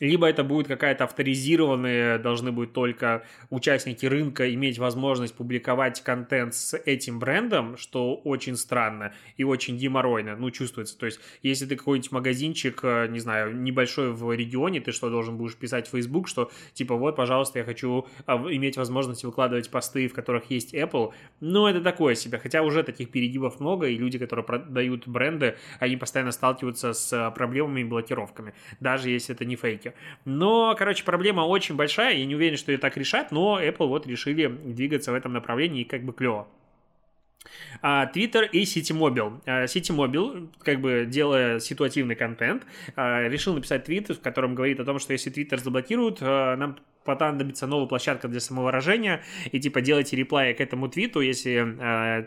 либо 0.00 0.28
это 0.28 0.42
будет 0.42 0.66
какая-то 0.66 1.04
авторизированная, 1.04 2.18
должны 2.18 2.50
быть 2.50 2.72
только 2.72 3.24
участники 3.50 4.06
рынка 4.06 4.52
иметь 4.52 4.78
возможность 4.78 5.34
публиковать 5.34 6.02
контент 6.02 6.54
с 6.54 6.76
этим 6.76 7.20
брендом, 7.20 7.76
что 7.76 8.16
очень 8.16 8.56
странно 8.56 9.12
и 9.36 9.44
очень 9.44 9.76
геморройно, 9.76 10.34
ну, 10.36 10.50
чувствуется. 10.50 10.98
То 10.98 11.06
есть, 11.06 11.20
если 11.42 11.66
ты 11.66 11.76
какой-нибудь 11.76 12.10
магазинчик, 12.10 12.80
э, 12.82 13.06
не 13.08 13.20
знаю, 13.20 13.56
небольшой 13.56 14.12
в 14.12 14.32
регионе, 14.32 14.80
ты 14.80 14.90
что, 14.90 15.10
должен 15.10 15.36
будешь 15.36 15.54
писать 15.54 15.86
в 15.86 15.90
Facebook, 15.90 16.26
что, 16.26 16.50
типа, 16.72 16.96
вот, 16.96 17.14
пожалуйста, 17.14 17.60
я 17.60 17.64
хочу 17.64 18.08
а, 18.26 18.36
иметь 18.50 18.76
возможность 18.76 19.22
выкладывать 19.22 19.70
посты, 19.70 20.08
в 20.08 20.12
которых 20.12 20.50
есть 20.50 20.74
Apple. 20.74 21.12
Ну, 21.38 21.68
это 21.68 21.80
такое 21.80 22.16
себе. 22.16 22.38
Хотя 22.38 22.62
уже 22.62 22.82
таких 22.82 23.10
перегибов 23.10 23.60
много, 23.60 23.86
и 23.86 23.96
люди, 23.96 24.18
которые 24.18 24.44
продают 24.44 25.06
бренды, 25.06 25.56
они 25.78 25.96
постоянно 25.96 26.32
сталкиваются 26.32 26.92
с 26.94 27.30
проблемами 27.30 27.82
и 27.82 27.84
блокировками, 27.84 28.54
даже 28.80 29.10
если 29.10 29.36
это 29.36 29.44
не 29.44 29.54
фейк 29.54 29.83
рынке. 29.84 29.94
Но, 30.24 30.74
короче, 30.76 31.04
проблема 31.04 31.42
очень 31.42 31.76
большая, 31.76 32.16
я 32.16 32.26
не 32.26 32.34
уверен, 32.34 32.56
что 32.56 32.72
ее 32.72 32.78
так 32.78 32.96
решат, 32.96 33.30
но 33.30 33.60
Apple 33.60 33.86
вот 33.86 34.06
решили 34.06 34.46
двигаться 34.46 35.12
в 35.12 35.14
этом 35.14 35.32
направлении, 35.32 35.82
и 35.82 35.84
как 35.84 36.02
бы 36.02 36.12
клево. 36.12 36.46
А, 37.82 38.10
Twitter 38.14 38.48
и 38.50 38.62
Citymobile. 38.62 39.40
А, 39.46 39.64
Citymobile, 39.64 40.48
как 40.60 40.80
бы 40.80 41.06
делая 41.06 41.60
ситуативный 41.60 42.14
контент, 42.14 42.66
а, 42.96 43.28
решил 43.28 43.54
написать 43.54 43.84
твит, 43.84 44.08
в 44.08 44.20
котором 44.20 44.54
говорит 44.54 44.80
о 44.80 44.84
том, 44.84 44.98
что 44.98 45.12
если 45.12 45.30
Twitter 45.30 45.58
заблокируют, 45.58 46.20
нам 46.20 46.78
понадобится 47.04 47.66
новая 47.66 47.86
площадка 47.86 48.28
для 48.28 48.40
самовыражения, 48.40 49.22
и 49.52 49.60
типа 49.60 49.82
делайте 49.82 50.16
реплай 50.16 50.54
к 50.54 50.60
этому 50.62 50.88
твиту, 50.88 51.20
если 51.20 51.52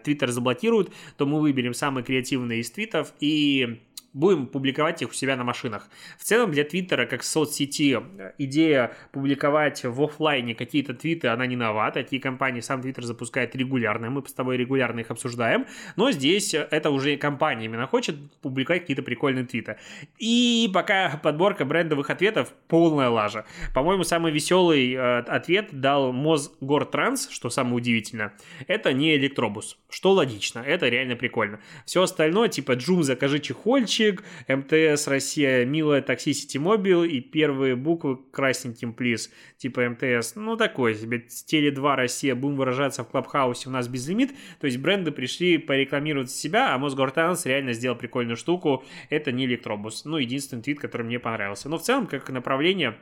Twitter 0.03 0.27
заблокируют, 0.27 0.93
то 1.17 1.25
мы 1.25 1.39
выберем 1.41 1.73
самые 1.73 2.03
креативные 2.03 2.59
из 2.59 2.69
твитов 2.69 3.11
и 3.19 3.79
будем 4.17 4.47
публиковать 4.47 5.01
их 5.01 5.09
у 5.09 5.13
себя 5.13 5.35
на 5.35 5.43
машинах. 5.43 5.89
В 6.17 6.23
целом 6.23 6.51
для 6.51 6.63
Твиттера, 6.63 7.05
как 7.05 7.23
соцсети, 7.23 7.97
идея 8.37 8.93
публиковать 9.11 9.83
в 9.83 10.03
офлайне 10.03 10.55
какие-то 10.55 10.93
твиты, 10.93 11.27
она 11.27 11.45
не 11.45 11.55
нова. 11.55 11.91
Такие 11.91 12.21
компании 12.21 12.61
сам 12.61 12.81
Твиттер 12.81 13.03
запускает 13.03 13.55
регулярно, 13.55 14.09
мы 14.09 14.23
с 14.27 14.33
тобой 14.33 14.57
регулярно 14.57 15.01
их 15.01 15.11
обсуждаем. 15.11 15.65
Но 15.95 16.11
здесь 16.11 16.53
это 16.53 16.89
уже 16.89 17.15
компания 17.17 17.65
именно 17.65 17.85
хочет 17.87 18.15
публиковать 18.41 18.81
какие-то 18.81 19.03
прикольные 19.03 19.45
твиты. 19.45 19.77
И 20.17 20.69
пока 20.73 21.19
подборка 21.21 21.65
брендовых 21.65 22.09
ответов 22.09 22.53
полная 22.67 23.09
лажа. 23.09 23.45
По-моему, 23.73 24.03
самый 24.03 24.31
веселый 24.31 24.93
э, 24.93 25.19
ответ 25.19 25.69
дал 25.71 26.11
Мосгортранс, 26.11 27.29
что 27.29 27.49
самое 27.49 27.75
удивительное. 27.75 28.33
Это 28.67 28.93
не 28.93 29.15
электробус, 29.15 29.77
что 29.89 30.13
логично, 30.13 30.59
это 30.59 30.89
реально 30.89 31.15
прикольно. 31.15 31.59
Все 31.85 32.01
остальное, 32.01 32.49
типа 32.49 32.73
Джум, 32.73 33.03
закажи 33.03 33.39
чехольчик, 33.39 34.06
мальчик, 34.07 34.23
МТС 34.47 35.07
Россия, 35.07 35.65
милая 35.65 36.01
такси 36.01 36.33
Ситимобил 36.33 37.03
и 37.03 37.19
первые 37.19 37.75
буквы 37.75 38.17
красненьким 38.31 38.93
плиз, 38.93 39.31
типа 39.57 39.89
МТС. 39.89 40.35
Ну, 40.35 40.55
такой 40.57 40.95
себе. 40.95 41.19
Теле 41.19 41.71
2 41.71 41.95
Россия, 41.95 42.35
будем 42.35 42.57
выражаться 42.57 43.03
в 43.03 43.09
Клабхаусе, 43.09 43.69
у 43.69 43.71
нас 43.71 43.87
безлимит. 43.87 44.31
То 44.59 44.67
есть 44.67 44.77
бренды 44.77 45.11
пришли 45.11 45.57
порекламировать 45.57 46.31
себя, 46.31 46.73
а 46.73 46.77
Мосгортранс 46.77 47.45
реально 47.45 47.73
сделал 47.73 47.97
прикольную 47.97 48.37
штуку. 48.37 48.83
Это 49.09 49.31
не 49.31 49.45
электробус. 49.45 50.05
Ну, 50.05 50.17
единственный 50.17 50.61
твит, 50.61 50.79
который 50.79 51.03
мне 51.03 51.19
понравился. 51.19 51.69
Но 51.69 51.77
в 51.77 51.81
целом, 51.81 52.07
как 52.07 52.29
направление, 52.29 52.97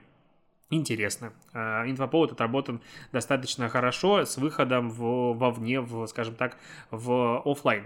Интересно. 0.72 1.32
А, 1.54 1.88
инфоповод 1.88 2.32
отработан 2.32 2.82
достаточно 3.12 3.70
хорошо 3.70 4.26
с 4.26 4.38
выходом 4.38 4.90
в, 4.90 5.34
вовне, 5.34 5.80
в, 5.80 6.08
скажем 6.08 6.34
так, 6.34 6.58
в 6.90 7.40
офлайн. 7.46 7.86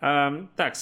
Так, 0.00 0.74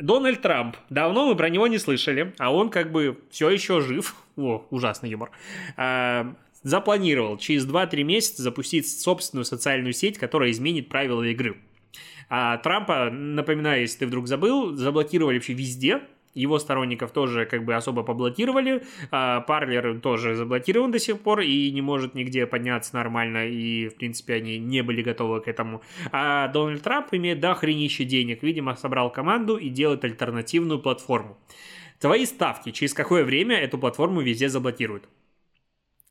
Дональд 0.00 0.40
Трамп. 0.42 0.76
Давно 0.88 1.26
мы 1.26 1.36
про 1.36 1.48
него 1.48 1.66
не 1.66 1.78
слышали, 1.78 2.34
а 2.38 2.52
он 2.52 2.70
как 2.70 2.90
бы 2.90 3.18
все 3.30 3.50
еще 3.50 3.80
жив. 3.80 4.14
О, 4.36 4.66
ужасный 4.70 5.10
юмор. 5.10 5.30
А, 5.76 6.34
запланировал 6.62 7.36
через 7.38 7.66
2-3 7.66 8.02
месяца 8.02 8.42
запустить 8.42 8.88
собственную 8.88 9.44
социальную 9.44 9.92
сеть, 9.92 10.18
которая 10.18 10.50
изменит 10.50 10.88
правила 10.88 11.22
игры. 11.22 11.58
А 12.28 12.58
Трампа, 12.58 13.10
напоминаю, 13.10 13.82
если 13.82 14.00
ты 14.00 14.06
вдруг 14.06 14.28
забыл, 14.28 14.74
заблокировали 14.74 15.36
вообще 15.36 15.52
везде, 15.52 16.02
его 16.34 16.58
сторонников 16.58 17.12
тоже 17.12 17.46
как 17.46 17.64
бы 17.64 17.74
особо 17.74 18.02
поблокировали. 18.02 18.82
А 19.10 19.40
Парлер 19.40 20.00
тоже 20.00 20.34
заблокирован 20.34 20.90
до 20.90 20.98
сих 20.98 21.20
пор 21.20 21.40
и 21.40 21.70
не 21.70 21.82
может 21.82 22.14
нигде 22.14 22.46
подняться 22.46 22.94
нормально, 22.94 23.48
и, 23.48 23.88
в 23.88 23.96
принципе, 23.96 24.34
они 24.34 24.58
не 24.58 24.82
были 24.82 25.02
готовы 25.02 25.40
к 25.40 25.48
этому. 25.48 25.82
А 26.12 26.48
Дональд 26.48 26.82
Трамп 26.82 27.08
имеет 27.12 27.40
дохренище 27.40 28.04
денег, 28.04 28.42
видимо, 28.42 28.76
собрал 28.76 29.10
команду 29.10 29.56
и 29.56 29.68
делает 29.68 30.04
альтернативную 30.04 30.78
платформу. 30.80 31.38
Твои 31.98 32.24
ставки, 32.24 32.70
через 32.70 32.94
какое 32.94 33.24
время 33.24 33.56
эту 33.56 33.76
платформу 33.76 34.22
везде 34.22 34.48
заблокируют? 34.48 35.08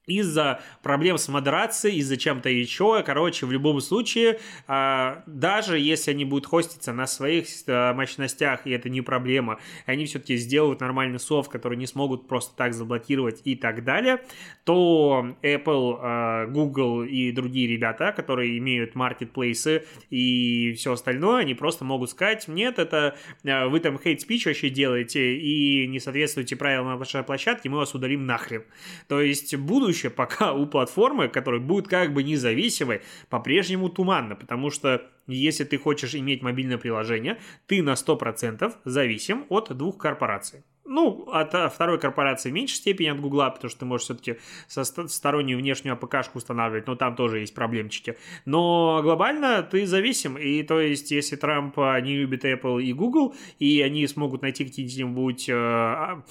Из-за 0.09 0.61
проблем 0.81 1.17
с 1.17 1.27
модерацией, 1.27 1.97
из-за 1.97 2.17
чем-то 2.17 2.49
еще. 2.49 3.01
Короче, 3.05 3.45
в 3.45 3.51
любом 3.51 3.79
случае, 3.81 4.39
а, 4.67 5.23
даже 5.25 5.79
если 5.79 6.11
они 6.11 6.25
будут 6.25 6.45
хоститься 6.45 6.93
на 6.93 7.07
своих 7.07 7.45
а, 7.67 7.93
мощностях, 7.93 8.65
и 8.65 8.71
это 8.71 8.89
не 8.89 9.01
проблема, 9.01 9.59
они 9.85 10.05
все-таки 10.05 10.35
сделают 10.37 10.81
нормальный 10.81 11.19
софт, 11.19 11.51
который 11.51 11.77
не 11.77 11.87
смогут 11.87 12.27
просто 12.27 12.55
так 12.55 12.73
заблокировать 12.73 13.41
и 13.45 13.55
так 13.55 13.83
далее, 13.83 14.21
то 14.63 15.35
Apple, 15.41 15.99
а, 16.01 16.45
Google 16.47 17.03
и 17.03 17.31
другие 17.31 17.67
ребята, 17.67 18.11
которые 18.11 18.57
имеют 18.57 18.95
маркетплейсы 18.95 19.85
и 20.09 20.73
все 20.73 20.93
остальное, 20.93 21.41
они 21.41 21.53
просто 21.53 21.85
могут 21.85 22.09
сказать, 22.09 22.47
нет, 22.47 22.79
это 22.79 23.15
вы 23.43 23.79
там 23.79 23.95
hate 23.95 24.17
speech 24.17 24.43
вообще 24.45 24.69
делаете 24.69 25.37
и 25.37 25.87
не 25.87 25.99
соответствуете 25.99 26.55
правилам 26.55 26.97
вашей 26.97 27.23
площадки, 27.23 27.67
мы 27.67 27.77
вас 27.77 27.93
удалим 27.93 28.25
нахрен. 28.25 28.63
То 29.07 29.21
есть 29.21 29.55
будущее 29.55 29.98
будущее 29.99 30.09
пока 30.09 30.53
у 30.53 30.65
платформы, 30.65 31.27
которая 31.27 31.61
будет 31.61 31.87
как 31.87 32.13
бы 32.13 32.23
независимой, 32.23 33.01
по-прежнему 33.29 33.89
туманно, 33.89 34.35
потому 34.35 34.71
что 34.71 35.01
если 35.27 35.63
ты 35.63 35.77
хочешь 35.77 36.15
иметь 36.15 36.41
мобильное 36.41 36.77
приложение, 36.77 37.37
ты 37.67 37.83
на 37.83 37.93
100% 37.93 38.73
зависим 38.85 39.45
от 39.49 39.75
двух 39.77 39.97
корпораций. 39.97 40.63
Ну, 40.85 41.29
от 41.31 41.53
второй 41.71 41.99
корпорации 41.99 42.49
в 42.49 42.53
меньшей 42.53 42.77
степени 42.77 43.09
от 43.09 43.19
Гугла, 43.19 43.51
потому 43.51 43.69
что 43.69 43.79
ты 43.81 43.85
можешь 43.85 44.05
все-таки 44.05 44.37
со 44.67 44.83
стороннюю 44.83 45.59
внешнюю 45.59 45.93
АПКшку 45.93 46.39
устанавливать, 46.39 46.87
но 46.87 46.95
там 46.95 47.15
тоже 47.15 47.39
есть 47.39 47.53
проблемчики. 47.53 48.17
Но 48.45 48.99
глобально 49.03 49.61
ты 49.61 49.85
зависим, 49.85 50.35
и 50.35 50.63
то 50.63 50.79
есть 50.79 51.11
если 51.11 51.35
Трамп 51.35 51.77
не 51.77 52.17
любит 52.17 52.43
Apple 52.43 52.81
и 52.81 52.93
Google, 52.93 53.35
и 53.59 53.81
они 53.83 54.07
смогут 54.07 54.41
найти 54.41 54.65
какие-нибудь 54.65 55.49
э, 55.49 55.53
а, 55.53 56.23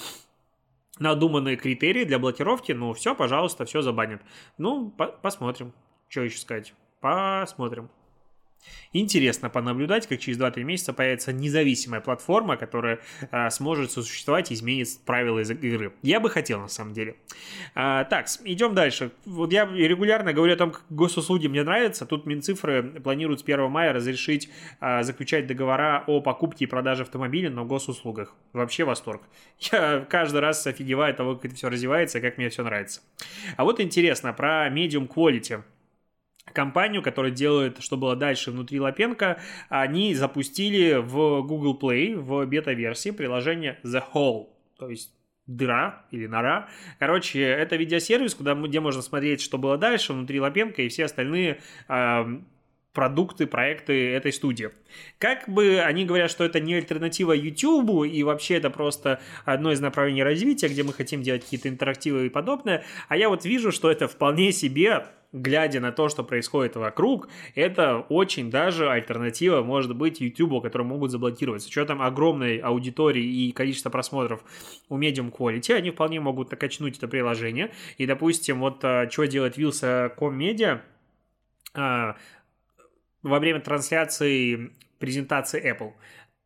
надуманные 0.98 1.56
критерии 1.56 2.04
для 2.04 2.18
блокировки, 2.18 2.72
ну 2.72 2.92
все, 2.92 3.14
пожалуйста, 3.14 3.64
все 3.64 3.82
забанят. 3.82 4.22
Ну, 4.58 4.90
по 4.90 5.06
посмотрим. 5.06 5.72
Что 6.08 6.22
еще 6.22 6.38
сказать? 6.38 6.74
Посмотрим. 7.00 7.90
Интересно 8.92 9.50
понаблюдать, 9.50 10.06
как 10.06 10.18
через 10.18 10.38
2-3 10.38 10.62
месяца 10.64 10.92
появится 10.92 11.32
независимая 11.32 12.00
платформа, 12.00 12.56
которая 12.56 13.00
а, 13.30 13.50
сможет 13.50 13.92
существовать 13.92 14.50
и 14.50 14.54
изменит 14.54 14.88
правила 15.04 15.40
игры. 15.40 15.92
Я 16.02 16.20
бы 16.20 16.30
хотел, 16.30 16.60
на 16.60 16.68
самом 16.68 16.94
деле. 16.94 17.16
А, 17.74 18.04
так, 18.04 18.26
идем 18.44 18.74
дальше. 18.74 19.12
Вот 19.26 19.52
я 19.52 19.66
регулярно 19.66 20.32
говорю 20.32 20.54
о 20.54 20.56
том, 20.56 20.70
как 20.70 20.84
госуслуги 20.88 21.46
мне 21.48 21.62
нравятся. 21.62 22.06
Тут 22.06 22.26
Минцифры 22.26 22.82
планируют 22.82 23.40
с 23.40 23.42
1 23.42 23.70
мая 23.70 23.92
разрешить 23.92 24.48
а, 24.80 25.02
заключать 25.02 25.46
договора 25.46 26.04
о 26.06 26.20
покупке 26.20 26.64
и 26.64 26.68
продаже 26.68 27.02
автомобиля 27.02 27.50
на 27.50 27.64
госуслугах. 27.64 28.34
Вообще 28.52 28.84
восторг. 28.84 29.22
Я 29.58 30.06
каждый 30.08 30.40
раз 30.40 30.66
офигеваю 30.66 31.10
от 31.10 31.16
того, 31.16 31.34
как 31.36 31.46
это 31.46 31.54
все 31.54 31.68
развивается, 31.68 32.20
как 32.20 32.38
мне 32.38 32.48
все 32.48 32.64
нравится. 32.64 33.02
А 33.56 33.64
вот 33.64 33.80
интересно 33.80 34.32
про 34.32 34.68
Medium 34.68 35.08
Quality 35.08 35.62
компанию, 36.52 37.02
которая 37.02 37.32
делает, 37.32 37.82
что 37.82 37.96
было 37.96 38.16
дальше 38.16 38.50
внутри 38.50 38.80
Лапенко, 38.80 39.40
они 39.68 40.14
запустили 40.14 40.94
в 40.94 41.42
Google 41.42 41.78
Play, 41.80 42.16
в 42.16 42.46
бета-версии 42.46 43.10
приложение 43.10 43.78
The 43.84 44.02
Hole, 44.12 44.48
то 44.78 44.88
есть 44.88 45.12
дыра 45.46 46.04
или 46.10 46.26
нора. 46.26 46.68
Короче, 46.98 47.42
это 47.42 47.76
видеосервис, 47.76 48.34
куда, 48.34 48.54
где 48.54 48.80
можно 48.80 49.02
смотреть, 49.02 49.40
что 49.40 49.58
было 49.58 49.78
дальше 49.78 50.12
внутри 50.12 50.40
Лапенко 50.40 50.82
и 50.82 50.88
все 50.88 51.06
остальные 51.06 51.60
э, 51.88 52.38
продукты, 52.92 53.46
проекты 53.46 54.10
этой 54.10 54.32
студии. 54.32 54.70
Как 55.18 55.48
бы 55.48 55.80
они 55.80 56.04
говорят, 56.04 56.30
что 56.30 56.44
это 56.44 56.60
не 56.60 56.74
альтернатива 56.74 57.32
YouTube, 57.32 58.04
и 58.06 58.22
вообще 58.24 58.56
это 58.56 58.70
просто 58.70 59.20
одно 59.44 59.72
из 59.72 59.80
направлений 59.80 60.22
развития, 60.22 60.68
где 60.68 60.82
мы 60.82 60.92
хотим 60.92 61.22
делать 61.22 61.44
какие-то 61.44 61.68
интерактивы 61.68 62.26
и 62.26 62.28
подобное, 62.28 62.84
а 63.08 63.16
я 63.16 63.28
вот 63.28 63.44
вижу, 63.44 63.72
что 63.72 63.90
это 63.90 64.08
вполне 64.08 64.52
себе 64.52 65.06
глядя 65.32 65.80
на 65.80 65.92
то, 65.92 66.08
что 66.08 66.25
происходит 66.25 66.76
вокруг, 66.76 67.28
это 67.54 67.99
очень 68.08 68.50
даже 68.50 68.90
альтернатива 68.90 69.62
может 69.62 69.94
быть 69.94 70.20
YouTube, 70.20 70.62
который 70.62 70.87
могут 70.87 71.11
заблокировать. 71.11 71.62
С 71.62 71.66
учетом 71.66 72.00
огромной 72.00 72.58
аудитории 72.58 73.25
и 73.25 73.52
количества 73.52 73.90
просмотров 73.90 74.42
у 74.88 74.99
Medium 74.99 75.30
Quality, 75.30 75.75
они 75.75 75.90
вполне 75.90 76.20
могут 76.20 76.50
накачнуть 76.50 76.99
это 76.99 77.08
приложение. 77.08 77.73
И, 77.99 78.06
допустим, 78.06 78.61
вот 78.61 78.85
а, 78.85 79.08
что 79.11 79.26
делает 79.26 79.56
Вилса.com 79.56 80.38
Media, 80.38 80.80
а, 81.75 82.16
во 83.23 83.38
время 83.38 83.61
трансляции 83.61 84.73
презентации 84.99 85.62
Apple. 85.62 85.92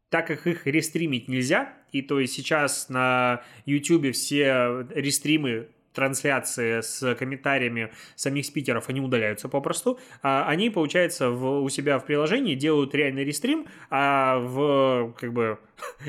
Так 0.09 0.27
как 0.27 0.47
их 0.47 0.67
рестримить 0.67 1.29
нельзя, 1.29 1.73
и 1.91 2.03
то 2.03 2.21
есть 2.21 2.35
сейчас 2.35 2.89
на 2.89 3.43
YouTube 3.65 4.13
все 4.13 4.87
рестримы 4.91 5.69
трансляции 5.93 6.81
с 6.81 7.15
комментариями 7.15 7.93
самих 8.17 8.47
спикеров, 8.47 8.89
они 8.89 9.01
удаляются 9.01 9.49
попросту. 9.49 9.99
А 10.23 10.47
они, 10.49 10.71
получается, 10.71 11.31
в, 11.31 11.63
у 11.63 11.69
себя 11.69 11.99
в 11.99 12.07
приложении 12.07 12.55
делают 12.55 12.95
реальный 12.95 13.25
рестрим, 13.25 13.67
а 13.91 14.39
в, 14.39 15.15
как 15.19 15.33
бы, 15.33 15.59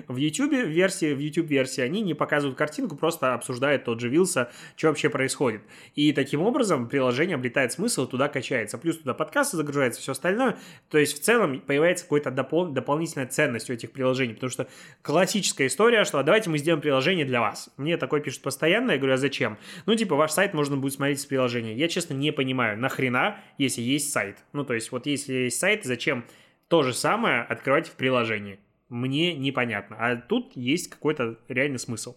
в 0.08 0.16
YouTube 0.16 0.54
версии, 0.54 1.14
в 1.14 1.20
YouTube 1.20 1.48
версии 1.48 1.82
они 1.82 2.02
не 2.02 2.14
показывают 2.14 2.58
картинку, 2.58 2.96
просто 2.96 3.34
обсуждают 3.34 3.86
тот 3.86 4.00
же 4.00 4.10
Вилса, 4.10 4.52
что 4.76 4.88
вообще 4.88 5.10
происходит. 5.10 5.62
И 5.96 6.12
таким 6.14 6.42
образом 6.42 6.88
приложение 6.88 7.36
обретает 7.36 7.72
смысл, 7.72 8.08
туда 8.08 8.28
качается. 8.28 8.78
Плюс 8.78 8.98
туда 8.98 9.14
подкасты 9.14 9.58
загружаются, 9.58 10.02
все 10.02 10.12
остальное. 10.12 10.58
То 10.90 10.98
есть 10.98 11.18
в 11.18 11.24
целом 11.24 11.60
появляется 11.60 12.06
какая-то 12.06 12.30
допол- 12.30 12.72
дополнительная 12.72 13.28
ценность 13.28 13.70
у 13.70 13.74
этих 13.74 13.92
приложений, 13.92 14.36
потому 14.36 14.50
что 14.50 14.68
классическая 15.02 15.68
история, 15.68 16.04
что 16.04 16.20
«А 16.20 16.24
давайте 16.24 16.50
мы 16.50 16.58
сделаем 16.58 16.82
приложение 16.82 17.26
для 17.26 17.42
вас. 17.42 17.70
Мне 17.78 17.98
такое 17.98 18.22
пишут 18.22 18.42
постоянно, 18.42 18.92
я 18.92 18.98
говорю, 18.98 19.14
а 19.14 19.18
зачем? 19.18 19.58
Ну, 19.86 19.96
типа, 19.96 20.16
ваш 20.16 20.32
сайт 20.32 20.54
можно 20.54 20.78
будет 20.78 20.94
смотреть 20.94 21.22
с 21.22 21.26
приложения. 21.26 21.76
Я, 21.76 21.88
честно, 21.88 22.14
не 22.14 22.32
понимаю, 22.32 22.78
нахрена, 22.78 23.38
если 23.58 23.82
есть 23.82 24.12
сайт. 24.12 24.38
Ну, 24.54 24.64
то 24.64 24.74
есть, 24.74 24.92
вот 24.92 25.06
если 25.06 25.34
есть 25.34 25.60
сайт, 25.60 25.84
зачем 25.84 26.26
то 26.68 26.84
же 26.84 26.94
самое 26.94 27.42
открывать 27.42 27.88
в 27.88 27.96
приложении? 27.96 28.60
Мне 28.90 29.36
непонятно. 29.36 29.98
А 30.00 30.16
тут 30.16 30.56
есть 30.56 30.90
какой-то 30.90 31.40
реальный 31.48 31.80
смысл. 31.80 32.16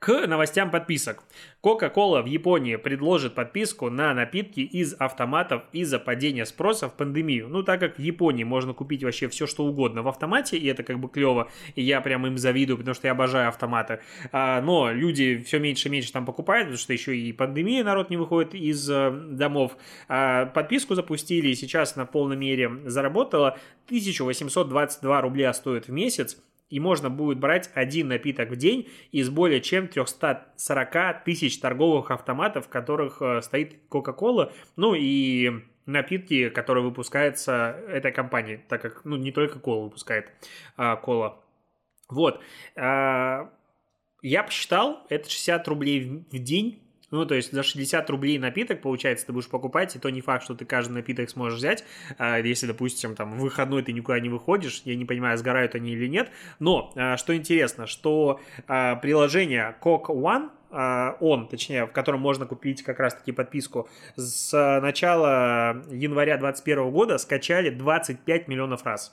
К 0.00 0.26
новостям 0.26 0.70
подписок. 0.70 1.22
Coca-Cola 1.62 2.22
в 2.22 2.24
Японии 2.24 2.76
предложит 2.76 3.34
подписку 3.34 3.90
на 3.90 4.14
напитки 4.14 4.60
из 4.60 4.94
автоматов 4.98 5.64
из-за 5.72 5.98
падения 5.98 6.46
спроса 6.46 6.88
в 6.88 6.94
пандемию. 6.94 7.48
Ну, 7.50 7.62
так 7.62 7.80
как 7.80 7.98
в 7.98 8.00
Японии 8.00 8.44
можно 8.44 8.72
купить 8.72 9.04
вообще 9.04 9.28
все, 9.28 9.46
что 9.46 9.66
угодно 9.66 10.00
в 10.00 10.08
автомате, 10.08 10.56
и 10.56 10.66
это 10.68 10.84
как 10.84 10.98
бы 10.98 11.10
клево, 11.10 11.50
и 11.74 11.82
я 11.82 12.00
прям 12.00 12.26
им 12.26 12.38
завидую, 12.38 12.78
потому 12.78 12.94
что 12.94 13.08
я 13.08 13.12
обожаю 13.12 13.50
автоматы. 13.50 14.00
А, 14.32 14.62
но 14.62 14.90
люди 14.90 15.36
все 15.44 15.58
меньше 15.58 15.88
и 15.88 15.90
меньше 15.90 16.10
там 16.12 16.24
покупают, 16.24 16.68
потому 16.68 16.78
что 16.78 16.94
еще 16.94 17.14
и 17.14 17.30
пандемия, 17.34 17.84
народ 17.84 18.08
не 18.08 18.16
выходит 18.16 18.54
из 18.54 18.88
э, 18.88 19.10
домов. 19.10 19.76
А, 20.08 20.46
подписку 20.46 20.94
запустили, 20.94 21.48
и 21.48 21.54
сейчас 21.54 21.96
на 21.96 22.06
полной 22.06 22.38
мере 22.38 22.70
заработала. 22.86 23.58
1822 23.88 25.20
рубля 25.20 25.52
стоит 25.52 25.88
в 25.88 25.92
месяц 25.92 26.38
и 26.70 26.80
можно 26.80 27.10
будет 27.10 27.38
брать 27.38 27.70
один 27.74 28.08
напиток 28.08 28.50
в 28.50 28.56
день 28.56 28.88
из 29.12 29.28
более 29.28 29.60
чем 29.60 29.88
340 29.88 31.24
тысяч 31.24 31.58
торговых 31.58 32.10
автоматов, 32.10 32.66
в 32.66 32.68
которых 32.68 33.20
э, 33.20 33.42
стоит 33.42 33.76
Coca-Cola, 33.90 34.52
ну 34.76 34.94
и 34.94 35.50
напитки, 35.86 36.48
которые 36.48 36.84
выпускаются 36.84 37.76
этой 37.88 38.12
компанией, 38.12 38.60
так 38.68 38.80
как, 38.80 39.04
ну, 39.04 39.16
не 39.16 39.32
только 39.32 39.58
кола 39.58 39.84
выпускает, 39.84 40.30
а 40.76 40.96
кола. 40.96 41.42
Вот. 42.08 42.40
А, 42.76 43.50
я 44.22 44.42
посчитал, 44.42 45.06
это 45.08 45.28
60 45.28 45.66
рублей 45.68 46.24
в 46.30 46.38
день 46.38 46.82
ну, 47.10 47.26
то 47.26 47.34
есть 47.34 47.52
за 47.52 47.62
60 47.62 48.08
рублей 48.10 48.38
напиток, 48.38 48.80
получается, 48.80 49.26
ты 49.26 49.32
будешь 49.32 49.48
покупать, 49.48 49.96
и 49.96 49.98
то 49.98 50.10
не 50.10 50.20
факт, 50.20 50.44
что 50.44 50.54
ты 50.54 50.64
каждый 50.64 50.92
напиток 50.92 51.28
сможешь 51.30 51.58
взять, 51.58 51.84
а, 52.18 52.38
если, 52.38 52.66
допустим, 52.66 53.14
там, 53.14 53.36
в 53.36 53.40
выходной 53.40 53.82
ты 53.82 53.92
никуда 53.92 54.20
не 54.20 54.28
выходишь, 54.28 54.82
я 54.84 54.96
не 54.96 55.04
понимаю, 55.04 55.36
сгорают 55.38 55.74
они 55.74 55.92
или 55.92 56.06
нет, 56.06 56.30
но, 56.58 56.92
а, 56.96 57.16
что 57.16 57.36
интересно, 57.36 57.86
что 57.86 58.40
а, 58.66 58.96
приложение 58.96 59.76
Coke 59.82 60.08
One, 60.08 60.50
он, 61.18 61.48
точнее, 61.48 61.86
в 61.86 61.90
котором 61.90 62.20
можно 62.20 62.46
купить 62.46 62.84
как 62.84 63.00
раз-таки 63.00 63.32
подписку, 63.32 63.88
с 64.14 64.52
начала 64.80 65.82
января 65.90 66.36
2021 66.36 66.90
года 66.92 67.18
скачали 67.18 67.70
25 67.70 68.46
миллионов 68.46 68.84
раз. 68.84 69.12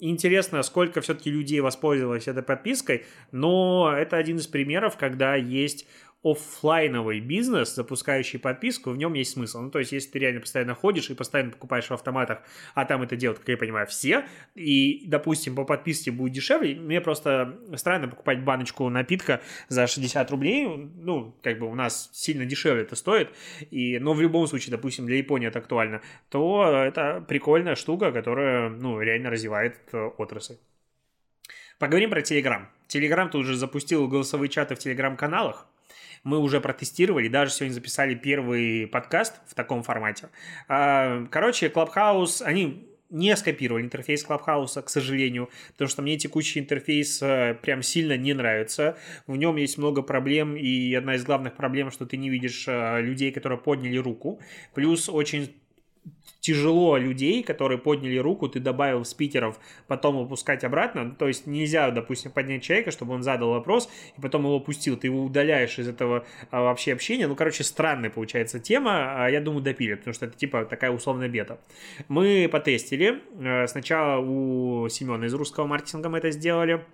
Интересно, 0.00 0.62
сколько 0.62 1.00
все-таки 1.00 1.30
людей 1.30 1.60
воспользовалось 1.60 2.28
этой 2.28 2.44
подпиской, 2.44 3.04
но 3.32 3.92
это 3.96 4.16
один 4.16 4.36
из 4.36 4.46
примеров, 4.46 4.96
когда 4.96 5.34
есть 5.34 5.88
офлайновый 6.22 7.20
бизнес, 7.20 7.74
запускающий 7.74 8.40
подписку, 8.40 8.90
в 8.90 8.96
нем 8.96 9.14
есть 9.14 9.32
смысл. 9.32 9.60
Ну, 9.60 9.70
то 9.70 9.78
есть, 9.78 9.92
если 9.92 10.10
ты 10.10 10.18
реально 10.18 10.40
постоянно 10.40 10.74
ходишь 10.74 11.10
и 11.10 11.14
постоянно 11.14 11.52
покупаешь 11.52 11.86
в 11.86 11.92
автоматах, 11.92 12.40
а 12.74 12.84
там 12.84 13.02
это 13.02 13.14
делают, 13.14 13.38
как 13.38 13.48
я 13.48 13.56
понимаю, 13.56 13.86
все, 13.86 14.26
и, 14.56 15.04
допустим, 15.06 15.54
по 15.54 15.64
подписке 15.64 16.10
будет 16.10 16.32
дешевле, 16.32 16.74
мне 16.74 17.00
просто 17.00 17.58
странно 17.76 18.08
покупать 18.08 18.42
баночку 18.42 18.88
напитка 18.88 19.40
за 19.68 19.86
60 19.86 20.30
рублей, 20.30 20.66
ну, 20.66 21.36
как 21.42 21.60
бы 21.60 21.70
у 21.70 21.74
нас 21.74 22.10
сильно 22.12 22.44
дешевле 22.44 22.82
это 22.82 22.96
стоит, 22.96 23.30
и, 23.70 23.98
но 24.00 24.12
в 24.12 24.20
любом 24.20 24.46
случае, 24.48 24.72
допустим, 24.72 25.06
для 25.06 25.18
Японии 25.18 25.46
это 25.46 25.60
актуально, 25.60 26.02
то 26.30 26.82
это 26.84 27.24
прикольная 27.28 27.76
штука, 27.76 28.10
которая, 28.10 28.70
ну, 28.70 29.00
реально 29.00 29.30
развивает 29.30 29.78
э, 29.92 30.10
отрасль. 30.16 30.56
Поговорим 31.78 32.10
про 32.10 32.22
Телеграм. 32.22 32.68
Телеграм 32.88 33.30
тут 33.30 33.42
уже 33.42 33.54
запустил 33.54 34.08
голосовые 34.08 34.48
чаты 34.48 34.74
в 34.74 34.80
Телеграм-каналах 34.80 35.68
мы 36.24 36.38
уже 36.38 36.60
протестировали, 36.60 37.28
даже 37.28 37.52
сегодня 37.52 37.74
записали 37.74 38.14
первый 38.14 38.86
подкаст 38.86 39.40
в 39.46 39.54
таком 39.54 39.82
формате. 39.82 40.28
А, 40.68 41.26
короче, 41.30 41.68
Clubhouse, 41.68 42.42
они 42.42 42.88
не 43.10 43.34
скопировали 43.36 43.84
интерфейс 43.84 44.22
Клабхауса, 44.22 44.82
к 44.82 44.90
сожалению, 44.90 45.48
потому 45.72 45.88
что 45.88 46.02
мне 46.02 46.18
текущий 46.18 46.60
интерфейс 46.60 47.22
э, 47.22 47.56
прям 47.60 47.82
сильно 47.82 48.16
не 48.16 48.34
нравится. 48.34 48.98
В 49.26 49.36
нем 49.36 49.56
есть 49.56 49.78
много 49.78 50.02
проблем, 50.02 50.56
и 50.56 50.92
одна 50.94 51.14
из 51.14 51.24
главных 51.24 51.54
проблем, 51.54 51.90
что 51.90 52.04
ты 52.04 52.16
не 52.16 52.28
видишь 52.28 52.64
э, 52.68 53.00
людей, 53.00 53.32
которые 53.32 53.58
подняли 53.58 53.96
руку. 53.96 54.40
Плюс 54.74 55.08
очень 55.08 55.54
тяжело 56.40 56.96
людей, 56.96 57.42
которые 57.42 57.78
подняли 57.78 58.16
руку, 58.16 58.48
ты 58.48 58.60
добавил 58.60 59.04
спикеров, 59.04 59.58
потом 59.86 60.18
выпускать 60.18 60.64
обратно. 60.64 61.14
То 61.18 61.28
есть 61.28 61.46
нельзя, 61.46 61.90
допустим, 61.90 62.30
поднять 62.30 62.62
человека, 62.62 62.90
чтобы 62.90 63.14
он 63.14 63.22
задал 63.22 63.50
вопрос, 63.50 63.90
и 64.16 64.20
потом 64.20 64.44
его 64.44 64.60
пустил. 64.60 64.96
Ты 64.96 65.08
его 65.08 65.24
удаляешь 65.24 65.78
из 65.78 65.88
этого 65.88 66.24
а, 66.50 66.62
вообще 66.62 66.92
общения. 66.92 67.26
Ну, 67.26 67.34
короче, 67.34 67.64
странная 67.64 68.10
получается 68.10 68.60
тема. 68.60 69.24
А 69.24 69.28
я 69.28 69.40
думаю, 69.40 69.62
допилят, 69.62 70.00
потому 70.00 70.14
что 70.14 70.26
это 70.26 70.36
типа 70.36 70.64
такая 70.64 70.90
условная 70.90 71.28
бета. 71.28 71.58
Мы 72.08 72.48
потестили. 72.50 73.22
Э, 73.40 73.66
сначала 73.66 74.20
у 74.20 74.88
Семена 74.88 75.26
из 75.26 75.34
русского 75.34 75.66
маркетинга 75.66 76.08
мы 76.08 76.18
это 76.18 76.30
сделали. 76.30 76.84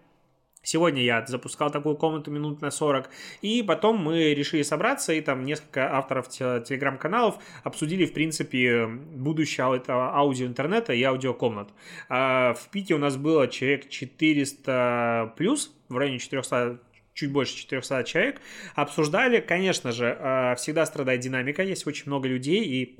Сегодня 0.64 1.02
я 1.02 1.24
запускал 1.26 1.70
такую 1.70 1.96
комнату 1.96 2.30
минут 2.30 2.60
на 2.60 2.70
40, 2.70 3.08
и 3.42 3.62
потом 3.62 3.98
мы 3.98 4.34
решили 4.34 4.62
собраться, 4.62 5.12
и 5.12 5.20
там 5.20 5.44
несколько 5.44 5.94
авторов 5.94 6.28
телеграм-каналов 6.28 7.36
обсудили, 7.62 8.06
в 8.06 8.12
принципе, 8.12 8.86
будущее 8.86 9.76
этого 9.76 10.16
аудио-интернета 10.16 10.94
и 10.94 11.02
аудиокомнат. 11.02 11.68
А 12.08 12.54
в 12.54 12.70
пике 12.70 12.94
у 12.94 12.98
нас 12.98 13.16
было 13.16 13.46
человек 13.46 13.88
400 13.88 15.34
плюс, 15.36 15.72
в 15.88 15.96
районе 15.96 16.18
400 16.18 16.80
чуть 17.12 17.30
больше 17.30 17.56
400 17.56 18.04
человек, 18.04 18.40
обсуждали, 18.74 19.40
конечно 19.40 19.92
же, 19.92 20.16
а, 20.18 20.54
всегда 20.56 20.84
страдает 20.84 21.20
динамика, 21.20 21.62
есть 21.62 21.86
очень 21.86 22.04
много 22.06 22.26
людей, 22.26 22.64
и 22.64 22.98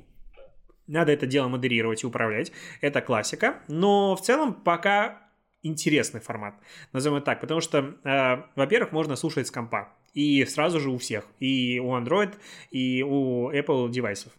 надо 0.87 1.11
это 1.11 1.25
дело 1.25 1.47
модерировать 1.47 2.03
и 2.03 2.07
управлять, 2.07 2.51
это 2.79 3.01
классика, 3.01 3.59
но 3.67 4.15
в 4.15 4.21
целом 4.21 4.53
пока 4.53 5.24
интересный 5.65 6.21
формат, 6.21 6.55
назовем 6.93 7.17
это 7.17 7.27
так, 7.27 7.41
потому 7.41 7.61
что, 7.61 7.95
э, 8.03 8.43
во-первых, 8.55 8.91
можно 8.91 9.15
слушать 9.15 9.47
с 9.47 9.51
компа, 9.51 9.89
и 10.13 10.45
сразу 10.45 10.79
же 10.79 10.89
у 10.89 10.97
всех, 10.97 11.25
и 11.39 11.79
у 11.79 11.95
Android, 11.95 12.33
и 12.71 13.03
у 13.03 13.51
Apple 13.51 13.89
девайсов. 13.89 14.31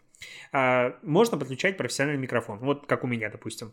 Э, 0.52 0.92
можно 1.02 1.38
подключать 1.38 1.76
профессиональный 1.76 2.20
микрофон, 2.20 2.58
вот 2.58 2.86
как 2.86 3.04
у 3.04 3.06
меня, 3.06 3.30
допустим. 3.30 3.72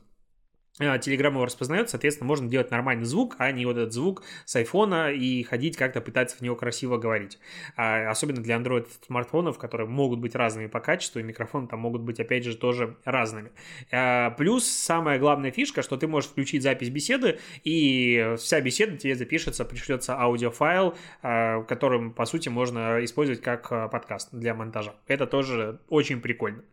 Telegram 0.80 1.30
его 1.30 1.46
распознает, 1.46 1.92
соответственно, 1.92 2.28
можно 2.28 2.50
делать 2.50 2.72
нормальный 2.72 3.06
звук, 3.06 3.36
а 3.38 3.52
не 3.52 3.66
вот 3.68 3.78
этот 3.78 3.94
звук 3.94 4.24
с 4.46 4.56
айфона 4.56 5.12
и 5.12 5.44
ходить 5.44 5.78
как-то 5.78 6.02
пытаться 6.02 6.36
в 6.36 6.42
него 6.42 6.56
красиво 6.56 6.98
говорить. 6.98 7.38
А, 7.76 8.10
особенно 8.10 8.42
для 8.42 8.56
Android 8.56 8.88
смартфонов, 9.06 9.60
которые 9.60 9.88
могут 9.88 10.20
быть 10.20 10.34
разными 10.34 10.66
по 10.66 10.80
качеству, 10.80 11.20
и 11.20 11.24
микрофоны 11.24 11.68
там 11.68 11.80
могут 11.80 12.02
быть, 12.02 12.20
опять 12.20 12.44
же, 12.44 12.58
тоже 12.58 12.98
разными. 13.06 13.52
А, 13.92 14.32
плюс 14.32 14.66
самая 14.66 15.20
главная 15.20 15.52
фишка, 15.52 15.84
что 15.84 15.96
ты 15.96 16.08
можешь 16.08 16.32
включить 16.32 16.64
запись 16.64 16.90
беседы, 16.90 17.40
и 17.64 18.34
вся 18.40 18.60
беседа 18.60 18.98
тебе 18.98 19.16
запишется, 19.16 19.66
пришлется 19.66 20.20
аудиофайл, 20.20 20.96
а, 21.22 21.62
которым, 21.64 22.14
по 22.14 22.26
сути, 22.26 22.50
можно 22.50 23.04
использовать 23.06 23.42
как 23.42 23.70
подкаст 23.92 24.30
для 24.32 24.56
монтажа. 24.56 24.96
Это 25.06 25.28
тоже 25.28 25.82
очень 25.90 26.20
прикольно. 26.20 26.64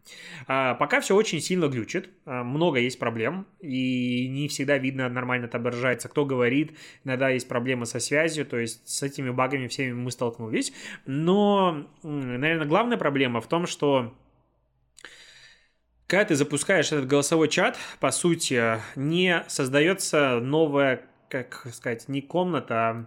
Пока 0.46 1.00
все 1.02 1.14
очень 1.14 1.40
сильно 1.40 1.68
глючит, 1.68 2.08
много 2.24 2.78
есть 2.78 2.98
проблем, 2.98 3.46
и 3.60 3.89
и 3.90 4.29
не 4.29 4.48
всегда 4.48 4.79
видно, 4.79 5.09
нормально 5.09 5.46
отображается, 5.46 6.09
кто 6.09 6.24
говорит, 6.24 6.76
иногда 7.05 7.29
есть 7.31 7.48
проблемы 7.48 7.87
со 7.87 8.00
связью, 8.00 8.46
то 8.46 8.59
есть 8.59 8.88
с 8.88 9.03
этими 9.03 9.31
багами 9.31 9.66
всеми 9.68 9.92
мы 9.92 10.11
столкнулись. 10.11 10.72
Но, 11.07 11.87
наверное, 12.03 12.66
главная 12.66 12.98
проблема 12.98 13.40
в 13.40 13.48
том, 13.48 13.66
что 13.66 14.14
когда 16.07 16.24
ты 16.24 16.35
запускаешь 16.35 16.90
этот 16.90 17.07
голосовой 17.07 17.48
чат, 17.48 17.79
по 18.00 18.11
сути, 18.11 18.81
не 18.96 19.44
создается 19.46 20.40
новая, 20.40 21.03
как 21.29 21.66
сказать, 21.72 22.09
не 22.09 22.20
комната, 22.20 22.74
а 22.74 23.07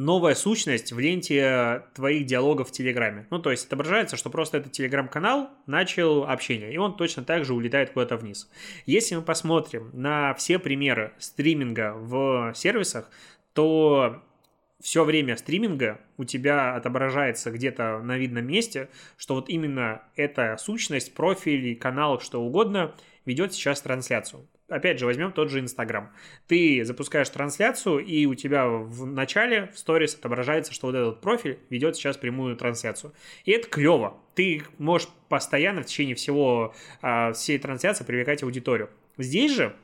новая 0.00 0.34
сущность 0.34 0.92
в 0.92 0.98
ленте 0.98 1.82
твоих 1.94 2.24
диалогов 2.24 2.68
в 2.68 2.72
Телеграме. 2.72 3.26
Ну, 3.28 3.38
то 3.38 3.50
есть 3.50 3.66
отображается, 3.66 4.16
что 4.16 4.30
просто 4.30 4.56
этот 4.56 4.72
Телеграм-канал 4.72 5.50
начал 5.66 6.24
общение, 6.24 6.72
и 6.72 6.78
он 6.78 6.96
точно 6.96 7.22
так 7.22 7.44
же 7.44 7.52
улетает 7.52 7.90
куда-то 7.90 8.16
вниз. 8.16 8.48
Если 8.86 9.14
мы 9.14 9.20
посмотрим 9.20 9.90
на 9.92 10.32
все 10.32 10.58
примеры 10.58 11.12
стриминга 11.18 11.92
в 11.94 12.54
сервисах, 12.54 13.10
то 13.52 14.22
все 14.80 15.04
время 15.04 15.36
стриминга 15.36 16.00
у 16.16 16.24
тебя 16.24 16.74
отображается 16.76 17.50
где-то 17.50 18.00
на 18.02 18.16
видном 18.16 18.46
месте, 18.46 18.88
что 19.18 19.34
вот 19.34 19.50
именно 19.50 20.00
эта 20.16 20.56
сущность, 20.56 21.12
профиль, 21.12 21.76
канал, 21.76 22.20
что 22.20 22.40
угодно 22.40 22.94
ведет 23.26 23.52
сейчас 23.52 23.82
трансляцию. 23.82 24.48
Опять 24.70 25.00
же, 25.00 25.06
возьмем 25.06 25.32
тот 25.32 25.50
же 25.50 25.58
Инстаграм. 25.58 26.10
Ты 26.46 26.84
запускаешь 26.84 27.28
трансляцию, 27.28 27.98
и 27.98 28.24
у 28.26 28.36
тебя 28.36 28.68
в 28.68 29.04
начале 29.04 29.68
в 29.74 29.78
сторис 29.78 30.14
отображается, 30.14 30.72
что 30.72 30.86
вот 30.86 30.94
этот 30.94 31.20
профиль 31.20 31.58
ведет 31.70 31.96
сейчас 31.96 32.16
прямую 32.16 32.56
трансляцию. 32.56 33.12
И 33.44 33.50
это 33.50 33.68
клево. 33.68 34.16
Ты 34.36 34.62
можешь 34.78 35.08
постоянно 35.28 35.82
в 35.82 35.86
течение 35.86 36.14
всего 36.14 36.72
а, 37.02 37.32
всей 37.32 37.58
трансляции 37.58 38.04
привлекать 38.04 38.44
аудиторию. 38.44 38.90
Здесь 39.18 39.52
же 39.52 39.74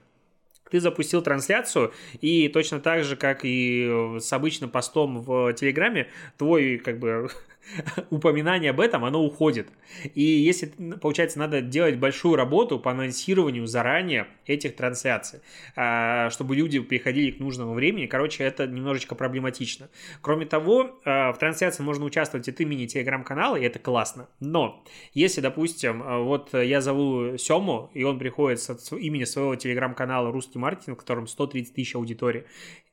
ты 0.70 0.80
запустил 0.80 1.22
трансляцию, 1.22 1.92
и 2.20 2.48
точно 2.48 2.80
так 2.80 3.04
же, 3.04 3.16
как 3.16 3.40
и 3.42 4.16
с 4.18 4.32
обычным 4.32 4.70
постом 4.70 5.20
в 5.20 5.52
Телеграме, 5.54 6.08
твой, 6.38 6.78
как 6.78 6.98
бы, 6.98 7.28
упоминание 8.10 8.70
об 8.70 8.80
этом, 8.80 9.04
оно 9.04 9.22
уходит. 9.24 9.68
И 10.14 10.22
если, 10.22 10.66
получается, 11.00 11.38
надо 11.38 11.60
делать 11.60 11.96
большую 11.96 12.36
работу 12.36 12.78
по 12.78 12.90
анонсированию 12.90 13.66
заранее 13.66 14.28
этих 14.46 14.76
трансляций, 14.76 15.40
а, 15.74 16.30
чтобы 16.30 16.56
люди 16.56 16.78
приходили 16.80 17.30
к 17.30 17.40
нужному 17.40 17.74
времени, 17.74 18.06
короче, 18.06 18.44
это 18.44 18.66
немножечко 18.66 19.14
проблематично. 19.14 19.88
Кроме 20.20 20.46
того, 20.46 20.98
а, 21.04 21.32
в 21.32 21.38
трансляции 21.38 21.82
можно 21.82 22.04
участвовать 22.04 22.48
от 22.48 22.60
имени 22.60 22.86
телеграм-канала, 22.86 23.56
и 23.56 23.64
это 23.64 23.78
классно. 23.78 24.28
Но 24.40 24.84
если, 25.14 25.40
допустим, 25.40 26.02
а, 26.04 26.18
вот 26.18 26.54
я 26.54 26.80
зову 26.80 27.36
Сему, 27.38 27.90
и 27.94 28.04
он 28.04 28.18
приходит 28.18 28.60
с 28.60 28.92
имени 28.96 29.24
своего 29.24 29.56
телеграм-канала 29.56 30.30
«Русский 30.30 30.58
маркетинг», 30.58 30.98
в 30.98 31.00
котором 31.00 31.26
130 31.26 31.74
тысяч 31.74 31.94
аудитории, 31.94 32.44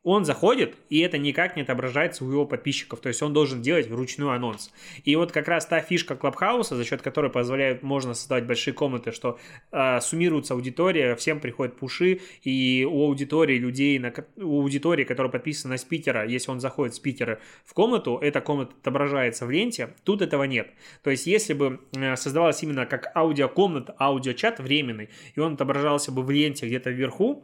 он 0.03 0.25
заходит, 0.25 0.75
и 0.89 0.99
это 0.99 1.17
никак 1.17 1.55
не 1.55 1.61
отображается 1.61 2.25
у 2.25 2.31
его 2.31 2.45
подписчиков, 2.45 2.99
то 2.99 3.07
есть 3.07 3.21
он 3.21 3.33
должен 3.33 3.61
делать 3.61 3.87
вручную 3.87 4.31
анонс. 4.31 4.62
И 5.03 5.15
вот 5.15 5.31
как 5.31 5.47
раз 5.47 5.65
та 5.65 5.81
фишка 5.81 6.15
Клабхауса, 6.15 6.75
за 6.75 6.85
счет 6.85 7.01
которой 7.01 7.31
позволяет, 7.31 7.83
можно 7.83 8.13
создавать 8.13 8.45
большие 8.45 8.73
комнаты, 8.73 9.11
что 9.11 9.39
э, 9.71 9.99
суммируется 10.01 10.53
аудитория, 10.53 11.15
всем 11.15 11.39
приходят 11.39 11.75
пуши, 11.75 12.21
и 12.43 12.87
у 12.89 13.05
аудитории 13.05 13.57
людей, 13.57 13.99
на, 13.99 14.13
у 14.37 14.61
аудитории, 14.61 15.03
которая 15.03 15.31
подписана 15.31 15.73
на 15.73 15.77
спикера, 15.77 16.25
если 16.25 16.51
он 16.51 16.59
заходит 16.59 16.95
спикера 16.95 17.39
в 17.65 17.73
комнату, 17.73 18.17
эта 18.21 18.41
комната 18.41 18.73
отображается 18.79 19.45
в 19.45 19.51
ленте, 19.51 19.89
тут 20.03 20.21
этого 20.21 20.43
нет. 20.43 20.71
То 21.03 21.09
есть 21.09 21.27
если 21.27 21.53
бы 21.53 21.79
э, 21.95 22.15
создавалась 22.15 22.61
именно 22.63 22.85
как 22.85 23.15
аудиокомната, 23.15 23.95
аудиочат 23.99 24.59
временный, 24.59 25.09
и 25.35 25.39
он 25.39 25.53
отображался 25.53 26.11
бы 26.11 26.23
в 26.23 26.31
ленте 26.31 26.65
где-то 26.67 26.89
вверху, 26.89 27.43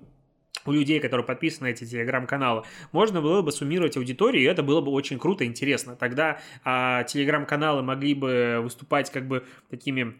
у 0.69 0.71
людей, 0.71 0.99
которые 0.99 1.25
подписаны 1.25 1.69
на 1.69 1.71
эти 1.71 1.86
телеграм-каналы, 1.86 2.63
можно 2.91 3.21
было 3.21 3.41
бы 3.41 3.51
суммировать 3.51 3.97
аудиторию, 3.97 4.43
и 4.43 4.45
это 4.45 4.63
было 4.63 4.82
бы 4.82 4.91
очень 4.91 5.19
круто, 5.19 5.45
интересно. 5.45 5.95
Тогда 5.95 6.39
а, 6.63 7.03
телеграм-каналы 7.03 7.82
могли 7.82 8.13
бы 8.13 8.60
выступать 8.62 9.12
как 9.12 9.27
бы 9.27 9.43
такими 9.69 10.15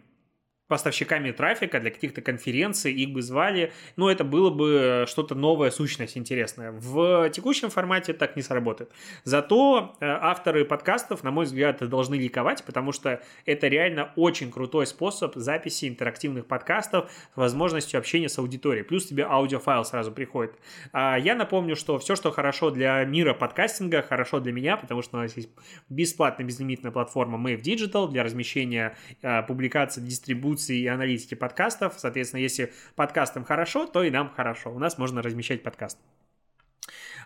поставщиками 0.70 1.32
трафика 1.32 1.80
для 1.80 1.90
каких-то 1.90 2.22
конференций, 2.22 2.92
их 2.92 3.10
бы 3.10 3.22
звали, 3.22 3.72
но 3.96 4.08
это 4.08 4.22
было 4.22 4.50
бы 4.50 5.04
что-то 5.08 5.34
новое, 5.34 5.72
сущность 5.72 6.16
интересная. 6.16 6.70
В 6.70 7.28
текущем 7.30 7.70
формате 7.70 8.12
так 8.12 8.36
не 8.36 8.42
сработает. 8.42 8.90
Зато 9.24 9.96
э, 9.98 10.06
авторы 10.06 10.64
подкастов, 10.64 11.24
на 11.24 11.32
мой 11.32 11.46
взгляд, 11.46 11.86
должны 11.88 12.14
ликовать, 12.14 12.62
потому 12.64 12.92
что 12.92 13.20
это 13.46 13.66
реально 13.66 14.12
очень 14.14 14.52
крутой 14.52 14.86
способ 14.86 15.34
записи 15.34 15.88
интерактивных 15.88 16.46
подкастов 16.46 17.10
с 17.34 17.36
возможностью 17.36 17.98
общения 17.98 18.28
с 18.28 18.38
аудиторией. 18.38 18.84
Плюс 18.84 19.06
тебе 19.06 19.24
аудиофайл 19.24 19.84
сразу 19.84 20.12
приходит. 20.12 20.52
А 20.92 21.18
я 21.18 21.34
напомню, 21.34 21.74
что 21.74 21.98
все, 21.98 22.14
что 22.14 22.30
хорошо 22.30 22.70
для 22.70 23.04
мира 23.04 23.34
подкастинга, 23.34 24.02
хорошо 24.02 24.38
для 24.38 24.52
меня, 24.52 24.76
потому 24.76 25.02
что 25.02 25.18
у 25.18 25.20
нас 25.20 25.36
есть 25.36 25.48
бесплатная 25.88 26.46
безлимитная 26.46 26.92
платформа 26.92 27.36
Mave 27.38 27.60
Digital 27.60 28.08
для 28.08 28.22
размещения 28.22 28.96
э, 29.22 29.42
публикаций, 29.42 30.00
дистрибуции 30.00 30.59
функции 30.60 30.80
и 30.80 30.86
аналитики 30.86 31.34
подкастов. 31.34 31.94
Соответственно, 31.96 32.40
если 32.40 32.72
подкастам 32.94 33.44
хорошо, 33.44 33.86
то 33.86 34.02
и 34.02 34.10
нам 34.10 34.30
хорошо. 34.30 34.70
У 34.70 34.78
нас 34.78 34.98
можно 34.98 35.22
размещать 35.22 35.62
подкаст. 35.62 35.98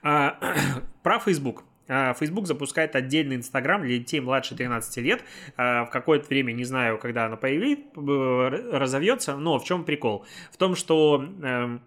А, 0.02 0.38
про 1.02 1.18
Facebook. 1.18 1.64
А, 1.88 2.14
Facebook 2.14 2.46
запускает 2.46 2.94
отдельный 2.94 3.36
Инстаграм 3.36 3.82
для 3.82 3.98
детей 3.98 4.20
младше 4.20 4.56
13 4.56 4.96
лет. 4.98 5.24
А, 5.56 5.84
в 5.84 5.90
какое-то 5.90 6.28
время, 6.28 6.52
не 6.52 6.64
знаю, 6.64 6.98
когда 6.98 7.26
оно 7.26 7.36
появится, 7.36 8.78
разовьется, 8.78 9.36
но 9.36 9.58
в 9.58 9.64
чем 9.64 9.84
прикол? 9.84 10.24
В 10.52 10.56
том, 10.56 10.76
что 10.76 11.24
эм, 11.42 11.82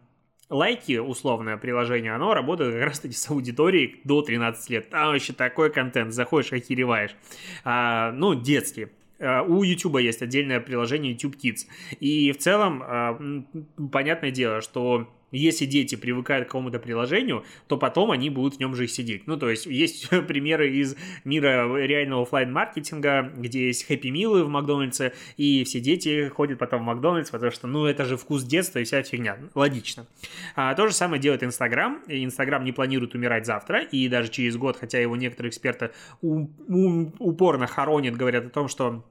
лайки, 0.49 0.97
условное 0.97 1.57
приложение, 1.57 2.13
оно 2.13 2.33
работает 2.33 2.73
как 2.73 2.83
раз-таки 2.83 3.13
с 3.13 3.29
аудиторией 3.29 4.01
до 4.03 4.21
13 4.21 4.69
лет. 4.69 4.89
Там 4.89 5.07
вообще 5.07 5.33
такой 5.33 5.71
контент, 5.71 6.13
заходишь, 6.13 6.51
охереваешь. 6.51 7.15
А, 7.63 8.11
ну, 8.11 8.35
детский. 8.35 8.89
Э, 9.19 9.41
у 9.41 9.63
YouTube 9.63 9.99
есть 9.99 10.21
отдельное 10.21 10.59
приложение 10.59 11.13
YouTube 11.13 11.35
Kids. 11.35 11.65
И 11.99 12.31
в 12.31 12.37
целом, 12.37 12.83
э, 12.83 13.43
понятное 13.91 14.31
дело, 14.31 14.61
что 14.61 15.07
если 15.31 15.65
дети 15.65 15.95
привыкают 15.95 16.45
к 16.45 16.47
какому-то 16.49 16.79
приложению, 16.79 17.43
то 17.67 17.77
потом 17.77 18.11
они 18.11 18.29
будут 18.29 18.55
в 18.55 18.59
нем 18.59 18.75
же 18.75 18.85
и 18.85 18.87
сидеть. 18.87 19.27
Ну, 19.27 19.37
то 19.37 19.49
есть, 19.49 19.65
есть 19.65 20.09
примеры 20.27 20.71
из 20.71 20.95
мира 21.23 21.75
реального 21.77 22.23
офлайн 22.23 22.51
маркетинга 22.51 23.31
где 23.35 23.67
есть 23.67 23.85
хэппи 23.87 24.07
милы 24.07 24.43
в 24.43 24.49
Макдональдсе, 24.49 25.13
и 25.37 25.63
все 25.63 25.79
дети 25.79 26.29
ходят 26.29 26.59
потом 26.59 26.81
в 26.81 26.85
Макдональдс, 26.85 27.29
потому 27.29 27.51
что, 27.51 27.67
ну, 27.67 27.85
это 27.85 28.05
же 28.05 28.17
вкус 28.17 28.43
детства 28.43 28.79
и 28.79 28.83
вся 28.83 29.03
фигня. 29.03 29.37
Логично. 29.55 30.07
А, 30.55 30.73
то 30.73 30.87
же 30.87 30.93
самое 30.93 31.21
делает 31.21 31.43
Инстаграм. 31.43 32.01
Инстаграм 32.07 32.63
не 32.63 32.71
планирует 32.71 33.15
умирать 33.15 33.45
завтра, 33.45 33.81
и 33.83 34.07
даже 34.07 34.29
через 34.29 34.57
год, 34.57 34.77
хотя 34.77 34.99
его 34.99 35.15
некоторые 35.15 35.49
эксперты 35.49 35.91
упорно 36.21 37.67
хоронят, 37.67 38.15
говорят 38.15 38.45
о 38.45 38.49
том, 38.49 38.67
что 38.67 39.03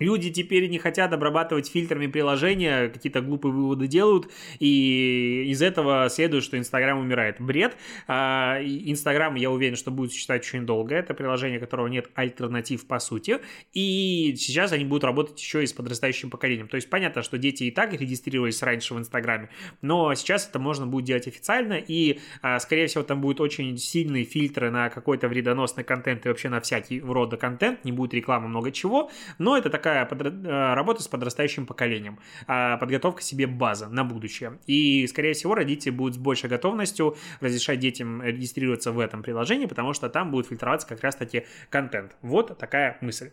Люди 0.00 0.30
теперь 0.30 0.68
не 0.68 0.78
хотят 0.78 1.12
обрабатывать 1.12 1.70
фильтрами 1.70 2.08
приложения, 2.08 2.88
какие-то 2.88 3.20
глупые 3.20 3.52
выводы 3.52 3.86
делают, 3.86 4.28
и 4.58 5.44
из 5.46 5.62
этого 5.62 6.08
следует, 6.10 6.42
что 6.42 6.58
Инстаграм 6.58 6.98
умирает. 6.98 7.36
Бред. 7.38 7.76
А, 8.08 8.58
Инстаграм, 8.60 9.34
я 9.36 9.50
уверен, 9.50 9.76
что 9.76 9.90
будет 9.90 10.12
считать 10.12 10.42
очень 10.42 10.66
долго. 10.66 10.94
Это 10.94 11.14
приложение, 11.14 11.60
которого 11.60 11.86
нет 11.86 12.10
альтернатив 12.14 12.86
по 12.86 12.98
сути. 12.98 13.38
И 13.72 14.34
сейчас 14.36 14.72
они 14.72 14.84
будут 14.84 15.04
работать 15.04 15.40
еще 15.40 15.62
и 15.62 15.66
с 15.66 15.72
подрастающим 15.72 16.30
поколением. 16.30 16.68
То 16.68 16.76
есть 16.76 16.88
понятно, 16.90 17.22
что 17.22 17.38
дети 17.38 17.64
и 17.64 17.70
так 17.70 17.92
регистрировались 17.92 18.62
раньше 18.62 18.94
в 18.94 18.98
Инстаграме, 18.98 19.50
но 19.82 20.14
сейчас 20.14 20.48
это 20.48 20.58
можно 20.58 20.86
будет 20.86 21.04
делать 21.04 21.28
официально, 21.28 21.74
и, 21.74 22.20
а, 22.42 22.58
скорее 22.60 22.86
всего, 22.86 23.02
там 23.02 23.20
будут 23.20 23.40
очень 23.40 23.76
сильные 23.76 24.24
фильтры 24.24 24.70
на 24.70 24.88
какой-то 24.88 25.28
вредоносный 25.28 25.84
контент 25.84 26.24
и 26.24 26.28
вообще 26.28 26.48
на 26.48 26.60
всякий 26.60 27.00
рода 27.00 27.36
контент, 27.36 27.84
не 27.84 27.92
будет 27.92 28.14
рекламы, 28.14 28.48
много 28.48 28.72
чего, 28.72 29.10
но 29.38 29.56
это 29.56 29.70
такая 29.70 29.89
такая 29.90 30.06
подра... 30.06 30.30
Э, 30.30 30.74
работа 30.74 31.02
с 31.02 31.08
подрастающим 31.08 31.66
поколением, 31.66 32.18
а, 32.46 32.76
подготовка 32.76 33.22
себе 33.22 33.46
база 33.46 33.88
на 33.88 34.04
будущее. 34.04 34.58
И, 34.66 35.06
скорее 35.06 35.32
всего, 35.32 35.54
родители 35.54 35.90
будут 35.90 36.14
с 36.14 36.18
большей 36.18 36.48
готовностью 36.48 37.16
разрешать 37.40 37.80
детям 37.80 38.22
регистрироваться 38.22 38.92
в 38.92 38.98
этом 38.98 39.22
приложении, 39.22 39.66
потому 39.66 39.92
что 39.92 40.08
там 40.08 40.30
будет 40.30 40.46
фильтроваться 40.46 40.86
как 40.86 41.02
раз-таки 41.02 41.46
контент. 41.68 42.16
Вот 42.22 42.56
такая 42.58 42.98
мысль. 43.00 43.30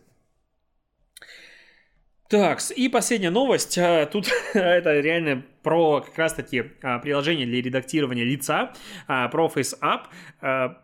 Так, 2.28 2.60
и 2.76 2.88
последняя 2.88 3.30
новость. 3.30 3.78
А, 3.78 4.06
тут 4.06 4.28
это 4.54 5.00
реально 5.00 5.44
про 5.62 6.00
как 6.00 6.18
раз-таки 6.18 6.72
а, 6.82 6.98
приложение 6.98 7.46
для 7.46 7.62
редактирования 7.62 8.24
лица, 8.24 8.72
про 9.06 9.50
FaceApp. 9.54 10.76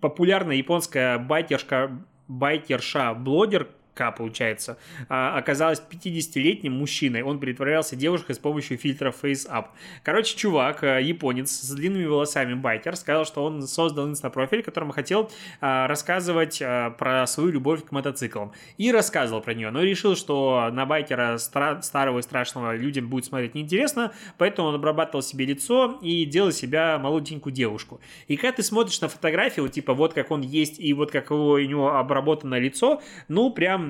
Популярная 0.00 0.56
японская 0.56 1.18
байкершка, 1.18 2.04
байкерша-блогер 2.26 3.68
к, 3.94 4.10
получается, 4.12 4.76
а, 5.08 5.38
оказалась 5.38 5.80
50-летним 5.80 6.72
мужчиной. 6.72 7.22
Он 7.22 7.38
притворялся 7.38 7.96
девушкой 7.96 8.34
с 8.34 8.38
помощью 8.38 8.76
фильтра 8.76 9.12
Face 9.12 9.48
Up. 9.48 9.66
Короче, 10.02 10.36
чувак, 10.36 10.82
э, 10.82 11.00
японец 11.02 11.50
с 11.50 11.70
длинными 11.70 12.04
волосами, 12.04 12.54
байкер, 12.54 12.96
сказал, 12.96 13.24
что 13.24 13.44
он 13.44 13.62
создал 13.62 14.08
инстапрофиль, 14.08 14.62
которым 14.62 14.90
хотел 14.90 15.30
а, 15.60 15.86
рассказывать 15.86 16.60
а, 16.60 16.90
про 16.90 17.26
свою 17.26 17.50
любовь 17.50 17.84
к 17.84 17.92
мотоциклам. 17.92 18.52
И 18.78 18.90
рассказывал 18.90 19.40
про 19.40 19.54
нее, 19.54 19.70
но 19.70 19.82
решил, 19.82 20.16
что 20.16 20.70
на 20.72 20.86
байкера 20.86 21.36
стра- 21.36 21.82
старого 21.82 22.18
и 22.18 22.22
страшного 22.22 22.74
людям 22.74 23.08
будет 23.08 23.26
смотреть 23.26 23.54
неинтересно, 23.54 24.12
поэтому 24.38 24.68
он 24.68 24.74
обрабатывал 24.74 25.22
себе 25.22 25.44
лицо 25.44 25.98
и 26.02 26.24
делал 26.24 26.52
себя 26.52 26.98
молоденькую 26.98 27.52
девушку. 27.52 28.00
И 28.26 28.36
когда 28.36 28.56
ты 28.56 28.62
смотришь 28.62 29.00
на 29.00 29.08
фотографию, 29.08 29.68
типа 29.68 29.94
вот 29.94 30.14
как 30.14 30.30
он 30.30 30.40
есть 30.40 30.80
и 30.80 30.92
вот 30.92 31.10
как 31.10 31.30
у 31.30 31.58
него 31.58 31.96
обработано 31.96 32.58
лицо, 32.58 33.00
ну 33.28 33.50
прям 33.50 33.83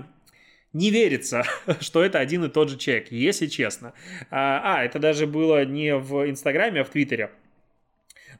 не 0.74 0.90
верится, 0.90 1.44
что 1.80 2.04
это 2.04 2.18
один 2.18 2.44
и 2.44 2.48
тот 2.50 2.68
же 2.68 2.76
человек, 2.76 3.10
если 3.10 3.46
честно. 3.46 3.94
А, 4.30 4.60
а 4.76 4.84
это 4.84 4.98
даже 4.98 5.26
было 5.26 5.64
не 5.64 5.96
в 5.96 6.28
Инстаграме, 6.28 6.82
а 6.82 6.84
в 6.84 6.90
Твиттере 6.90 7.30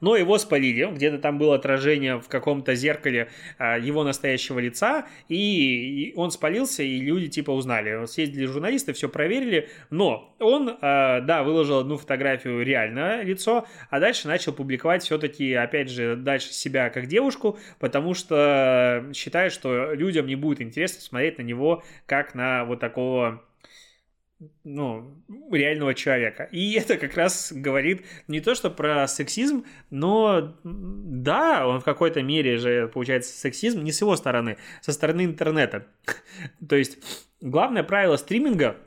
но 0.01 0.15
его 0.15 0.37
спалили, 0.37 0.85
где-то 0.93 1.17
там 1.19 1.37
было 1.37 1.55
отражение 1.55 2.19
в 2.19 2.27
каком-то 2.27 2.75
зеркале 2.75 3.29
а, 3.57 3.77
его 3.77 4.03
настоящего 4.03 4.59
лица, 4.59 5.05
и 5.29 6.13
он 6.15 6.31
спалился, 6.31 6.83
и 6.83 6.99
люди 6.99 7.27
типа 7.27 7.51
узнали. 7.51 8.05
Съездили 8.05 8.45
журналисты, 8.45 8.93
все 8.93 9.09
проверили, 9.09 9.69
но 9.89 10.35
он, 10.39 10.77
а, 10.81 11.21
да, 11.21 11.43
выложил 11.43 11.79
одну 11.79 11.97
фотографию 11.97 12.63
реальное 12.63 13.23
лицо, 13.23 13.65
а 13.89 13.99
дальше 13.99 14.27
начал 14.27 14.53
публиковать 14.53 15.03
все-таки, 15.03 15.53
опять 15.53 15.89
же, 15.89 16.15
дальше 16.15 16.53
себя 16.53 16.89
как 16.89 17.07
девушку, 17.07 17.57
потому 17.79 18.13
что 18.13 19.05
считает, 19.13 19.51
что 19.51 19.93
людям 19.93 20.27
не 20.27 20.35
будет 20.35 20.61
интересно 20.61 21.01
смотреть 21.01 21.37
на 21.37 21.43
него 21.43 21.83
как 22.05 22.35
на 22.35 22.65
вот 22.65 22.79
такого 22.79 23.43
ну, 24.63 25.15
реального 25.51 25.93
человека. 25.93 26.43
И 26.51 26.73
это 26.73 26.97
как 26.97 27.15
раз 27.15 27.51
говорит 27.53 28.05
не 28.27 28.41
то, 28.41 28.55
что 28.55 28.69
про 28.69 29.07
сексизм, 29.07 29.65
но 29.89 30.55
да, 30.63 31.67
он 31.67 31.79
в 31.79 31.83
какой-то 31.83 32.21
мере 32.21 32.57
же 32.57 32.87
получается 32.87 33.37
сексизм 33.37 33.83
не 33.83 33.91
с 33.91 34.01
его 34.01 34.15
стороны, 34.15 34.57
со 34.81 34.91
стороны 34.91 35.25
интернета. 35.25 35.87
то 36.67 36.75
есть 36.75 36.97
главное 37.41 37.83
правило 37.83 38.17
стриминга, 38.17 38.77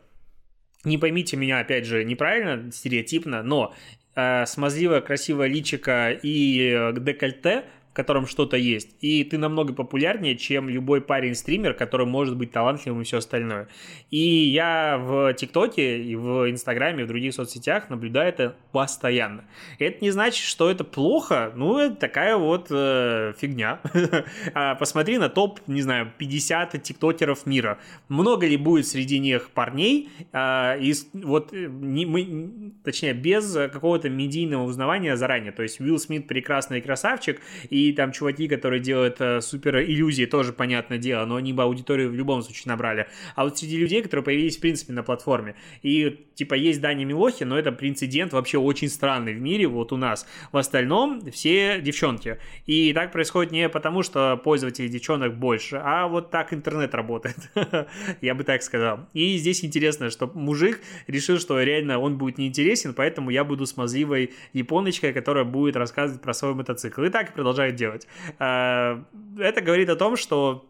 не 0.85 0.99
поймите 0.99 1.37
меня 1.37 1.61
опять 1.61 1.87
же 1.87 2.05
неправильно, 2.05 2.71
стереотипно, 2.71 3.43
но 3.43 3.75
э, 4.15 4.47
смазливое 4.47 5.01
красивое 5.01 5.49
личико 5.49 6.11
и 6.11 6.73
э, 6.73 6.93
декольте– 6.93 7.65
котором 7.99 8.29
что-то 8.29 8.57
есть. 8.57 8.91
И 9.01 9.25
ты 9.25 9.39
намного 9.39 9.73
популярнее, 9.73 10.37
чем 10.37 10.69
любой 10.69 11.01
парень-стример, 11.01 11.75
который 11.75 12.07
может 12.07 12.37
быть 12.37 12.53
талантливым 12.53 13.01
и 13.01 13.05
все 13.05 13.19
остальное. 13.19 13.67
И 14.13 14.21
я 14.21 14.99
в 14.99 15.35
ТикТоке 15.35 16.01
и 16.01 16.15
в 16.15 16.49
Инстаграме, 16.49 17.01
и 17.03 17.05
в 17.05 17.09
других 17.09 17.35
соцсетях 17.35 17.91
наблюдаю 17.91 18.29
это 18.29 18.55
постоянно. 18.71 19.43
Это 19.81 19.99
не 20.01 20.13
значит, 20.13 20.45
что 20.45 20.71
это 20.71 20.85
плохо, 20.85 21.53
ну, 21.57 21.77
это 21.79 21.97
такая 21.97 22.37
вот 22.37 22.69
э, 22.71 23.33
фигня. 23.37 23.81
А 24.55 24.77
посмотри 24.77 25.19
на 25.19 25.29
топ, 25.29 25.61
не 25.67 25.83
знаю, 25.83 26.13
50 26.19 26.81
тиктокеров 26.83 27.47
мира. 27.47 27.79
Много 28.09 28.47
ли 28.47 28.57
будет 28.57 28.87
среди 28.87 29.19
них 29.19 29.51
парней, 29.51 30.09
э, 30.33 30.81
из, 30.81 31.09
вот, 31.13 31.51
не, 31.53 32.07
мы, 32.07 32.73
точнее, 32.85 33.13
без 33.13 33.53
какого-то 33.55 34.09
медийного 34.09 34.63
узнавания 34.63 35.17
заранее. 35.17 35.51
То 35.51 35.65
есть 35.65 35.81
Уилл 35.81 35.99
Смит 35.99 36.29
прекрасный 36.29 36.81
красавчик, 36.81 37.41
и 37.71 37.88
там 37.93 38.13
чуваки, 38.13 38.49
которые 38.49 38.81
делают 38.81 39.21
э, 39.21 39.41
супер 39.41 39.81
иллюзии, 39.81 40.25
тоже 40.25 40.53
понятное 40.53 40.99
дело, 40.99 41.25
но 41.25 41.37
они 41.37 41.53
бы 41.53 41.63
аудиторию 41.63 42.11
в 42.11 42.15
любом 42.15 42.43
случае 42.43 42.65
набрали. 42.67 43.09
А 43.35 43.45
вот 43.45 43.59
среди 43.59 43.79
людей, 43.79 44.03
которые 44.03 44.25
появились 44.25 44.57
в 44.57 44.61
принципе 44.61 44.93
на 44.93 45.03
платформе, 45.03 45.55
и 45.83 46.27
типа 46.35 46.55
есть 46.55 46.81
Даня 46.81 47.05
Милохи, 47.05 47.45
но 47.45 47.59
это 47.59 47.73
прецедент 47.73 48.33
вообще 48.33 48.59
очень 48.59 48.89
странный 48.89 49.35
в 49.35 49.41
мире, 49.41 49.67
вот 49.67 49.93
у 49.93 49.97
нас. 49.97 50.27
В 50.53 50.57
остальном 50.57 51.31
все 51.31 51.81
девчонки. 51.81 52.39
И 52.67 52.93
так 52.93 53.13
происходит 53.13 53.53
не 53.53 53.69
потому, 53.69 54.03
что 54.03 54.37
пользователей 54.37 54.89
девчонок 54.89 55.37
больше, 55.37 55.81
а 55.83 56.07
вот 56.09 56.31
так 56.31 56.53
интернет 56.53 56.95
работает. 56.95 57.37
Я 58.21 58.35
бы 58.35 58.45
так 58.45 58.63
сказал. 58.63 59.09
И 59.13 59.37
здесь 59.39 59.65
интересно, 59.65 60.11
что 60.11 60.31
мужик 60.35 60.81
решил, 61.07 61.39
что 61.39 61.61
реально 61.61 61.99
он 61.99 62.19
будет 62.19 62.39
неинтересен, 62.39 62.95
поэтому 62.95 63.31
я 63.31 63.45
буду 63.45 63.67
смазливой 63.67 64.33
японочкой, 64.53 65.13
которая 65.13 65.45
будет 65.45 65.77
рассказывать 65.77 66.23
про 66.23 66.33
свой 66.35 66.55
мотоцикл. 66.55 67.03
И 67.03 67.11
так 67.11 67.35
продолжает 67.35 67.77
делать. 67.79 68.07
А, 68.39 69.05
это 69.39 69.61
говорит 69.61 69.89
о 69.89 69.97
том, 69.97 70.17
что 70.17 70.69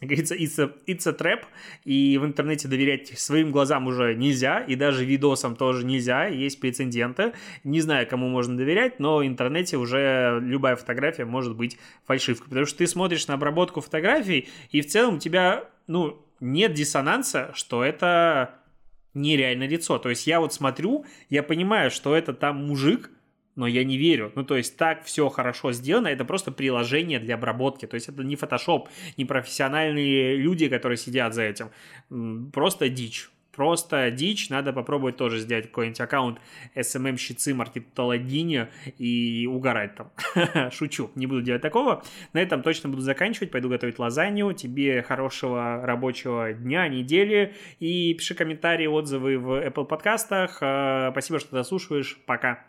как 0.00 0.08
говорится, 0.08 0.34
it's 0.34 0.58
a, 0.58 0.72
it's 0.86 1.08
a 1.08 1.12
trap, 1.12 1.44
и 1.84 2.18
в 2.18 2.24
интернете 2.24 2.66
доверять 2.66 3.16
своим 3.18 3.52
глазам 3.52 3.86
уже 3.86 4.14
нельзя, 4.14 4.60
и 4.60 4.74
даже 4.74 5.04
видосам 5.04 5.54
тоже 5.54 5.86
нельзя, 5.86 6.26
есть 6.26 6.58
прецеденты. 6.60 7.32
Не 7.62 7.80
знаю, 7.80 8.06
кому 8.08 8.28
можно 8.28 8.56
доверять, 8.56 8.98
но 8.98 9.18
в 9.18 9.26
интернете 9.26 9.76
уже 9.76 10.40
любая 10.42 10.74
фотография 10.74 11.24
может 11.24 11.54
быть 11.54 11.78
фальшивкой, 12.06 12.48
потому 12.48 12.66
что 12.66 12.78
ты 12.78 12.86
смотришь 12.88 13.26
на 13.28 13.34
обработку 13.34 13.80
фотографий, 13.80 14.48
и 14.70 14.80
в 14.80 14.86
целом 14.86 15.16
у 15.16 15.18
тебя, 15.18 15.70
ну, 15.86 16.20
нет 16.40 16.74
диссонанса, 16.74 17.52
что 17.54 17.84
это 17.84 18.56
нереальное 19.14 19.68
лицо. 19.68 19.98
То 19.98 20.10
есть 20.10 20.26
я 20.26 20.40
вот 20.40 20.52
смотрю, 20.52 21.06
я 21.30 21.42
понимаю, 21.42 21.90
что 21.90 22.16
это 22.16 22.34
там 22.34 22.66
мужик, 22.66 23.10
но 23.56 23.66
я 23.66 23.84
не 23.84 23.96
верю. 23.96 24.32
Ну, 24.34 24.44
то 24.44 24.56
есть 24.56 24.76
так 24.76 25.04
все 25.04 25.28
хорошо 25.28 25.72
сделано, 25.72 26.08
это 26.08 26.24
просто 26.24 26.52
приложение 26.52 27.18
для 27.18 27.34
обработки. 27.34 27.86
То 27.86 27.94
есть 27.94 28.08
это 28.08 28.22
не 28.22 28.36
фотошоп, 28.36 28.88
не 29.16 29.24
профессиональные 29.24 30.36
люди, 30.36 30.68
которые 30.68 30.98
сидят 30.98 31.34
за 31.34 31.42
этим. 31.42 31.70
Просто 32.52 32.88
дичь. 32.88 33.30
Просто 33.54 34.10
дичь, 34.10 34.50
надо 34.50 34.72
попробовать 34.72 35.16
тоже 35.16 35.38
сделать 35.38 35.66
какой-нибудь 35.66 36.00
аккаунт 36.00 36.40
SMM-щицы 36.74 37.54
маркетологини 37.54 38.66
и 38.98 39.48
угорать 39.48 39.94
там. 39.94 40.10
Шучу, 40.72 41.10
не 41.14 41.26
буду 41.26 41.42
делать 41.42 41.62
такого. 41.62 42.02
На 42.32 42.40
этом 42.40 42.62
точно 42.62 42.88
буду 42.88 43.02
заканчивать, 43.02 43.52
пойду 43.52 43.68
готовить 43.68 44.00
лазанью. 44.00 44.52
Тебе 44.54 45.02
хорошего 45.02 45.82
рабочего 45.84 46.52
дня, 46.52 46.88
недели 46.88 47.54
и 47.78 48.14
пиши 48.14 48.34
комментарии, 48.34 48.86
отзывы 48.86 49.38
в 49.38 49.64
Apple 49.64 49.84
подкастах. 49.84 50.56
Спасибо, 50.56 51.38
что 51.38 51.52
дослушиваешь. 51.52 52.18
Пока. 52.26 52.64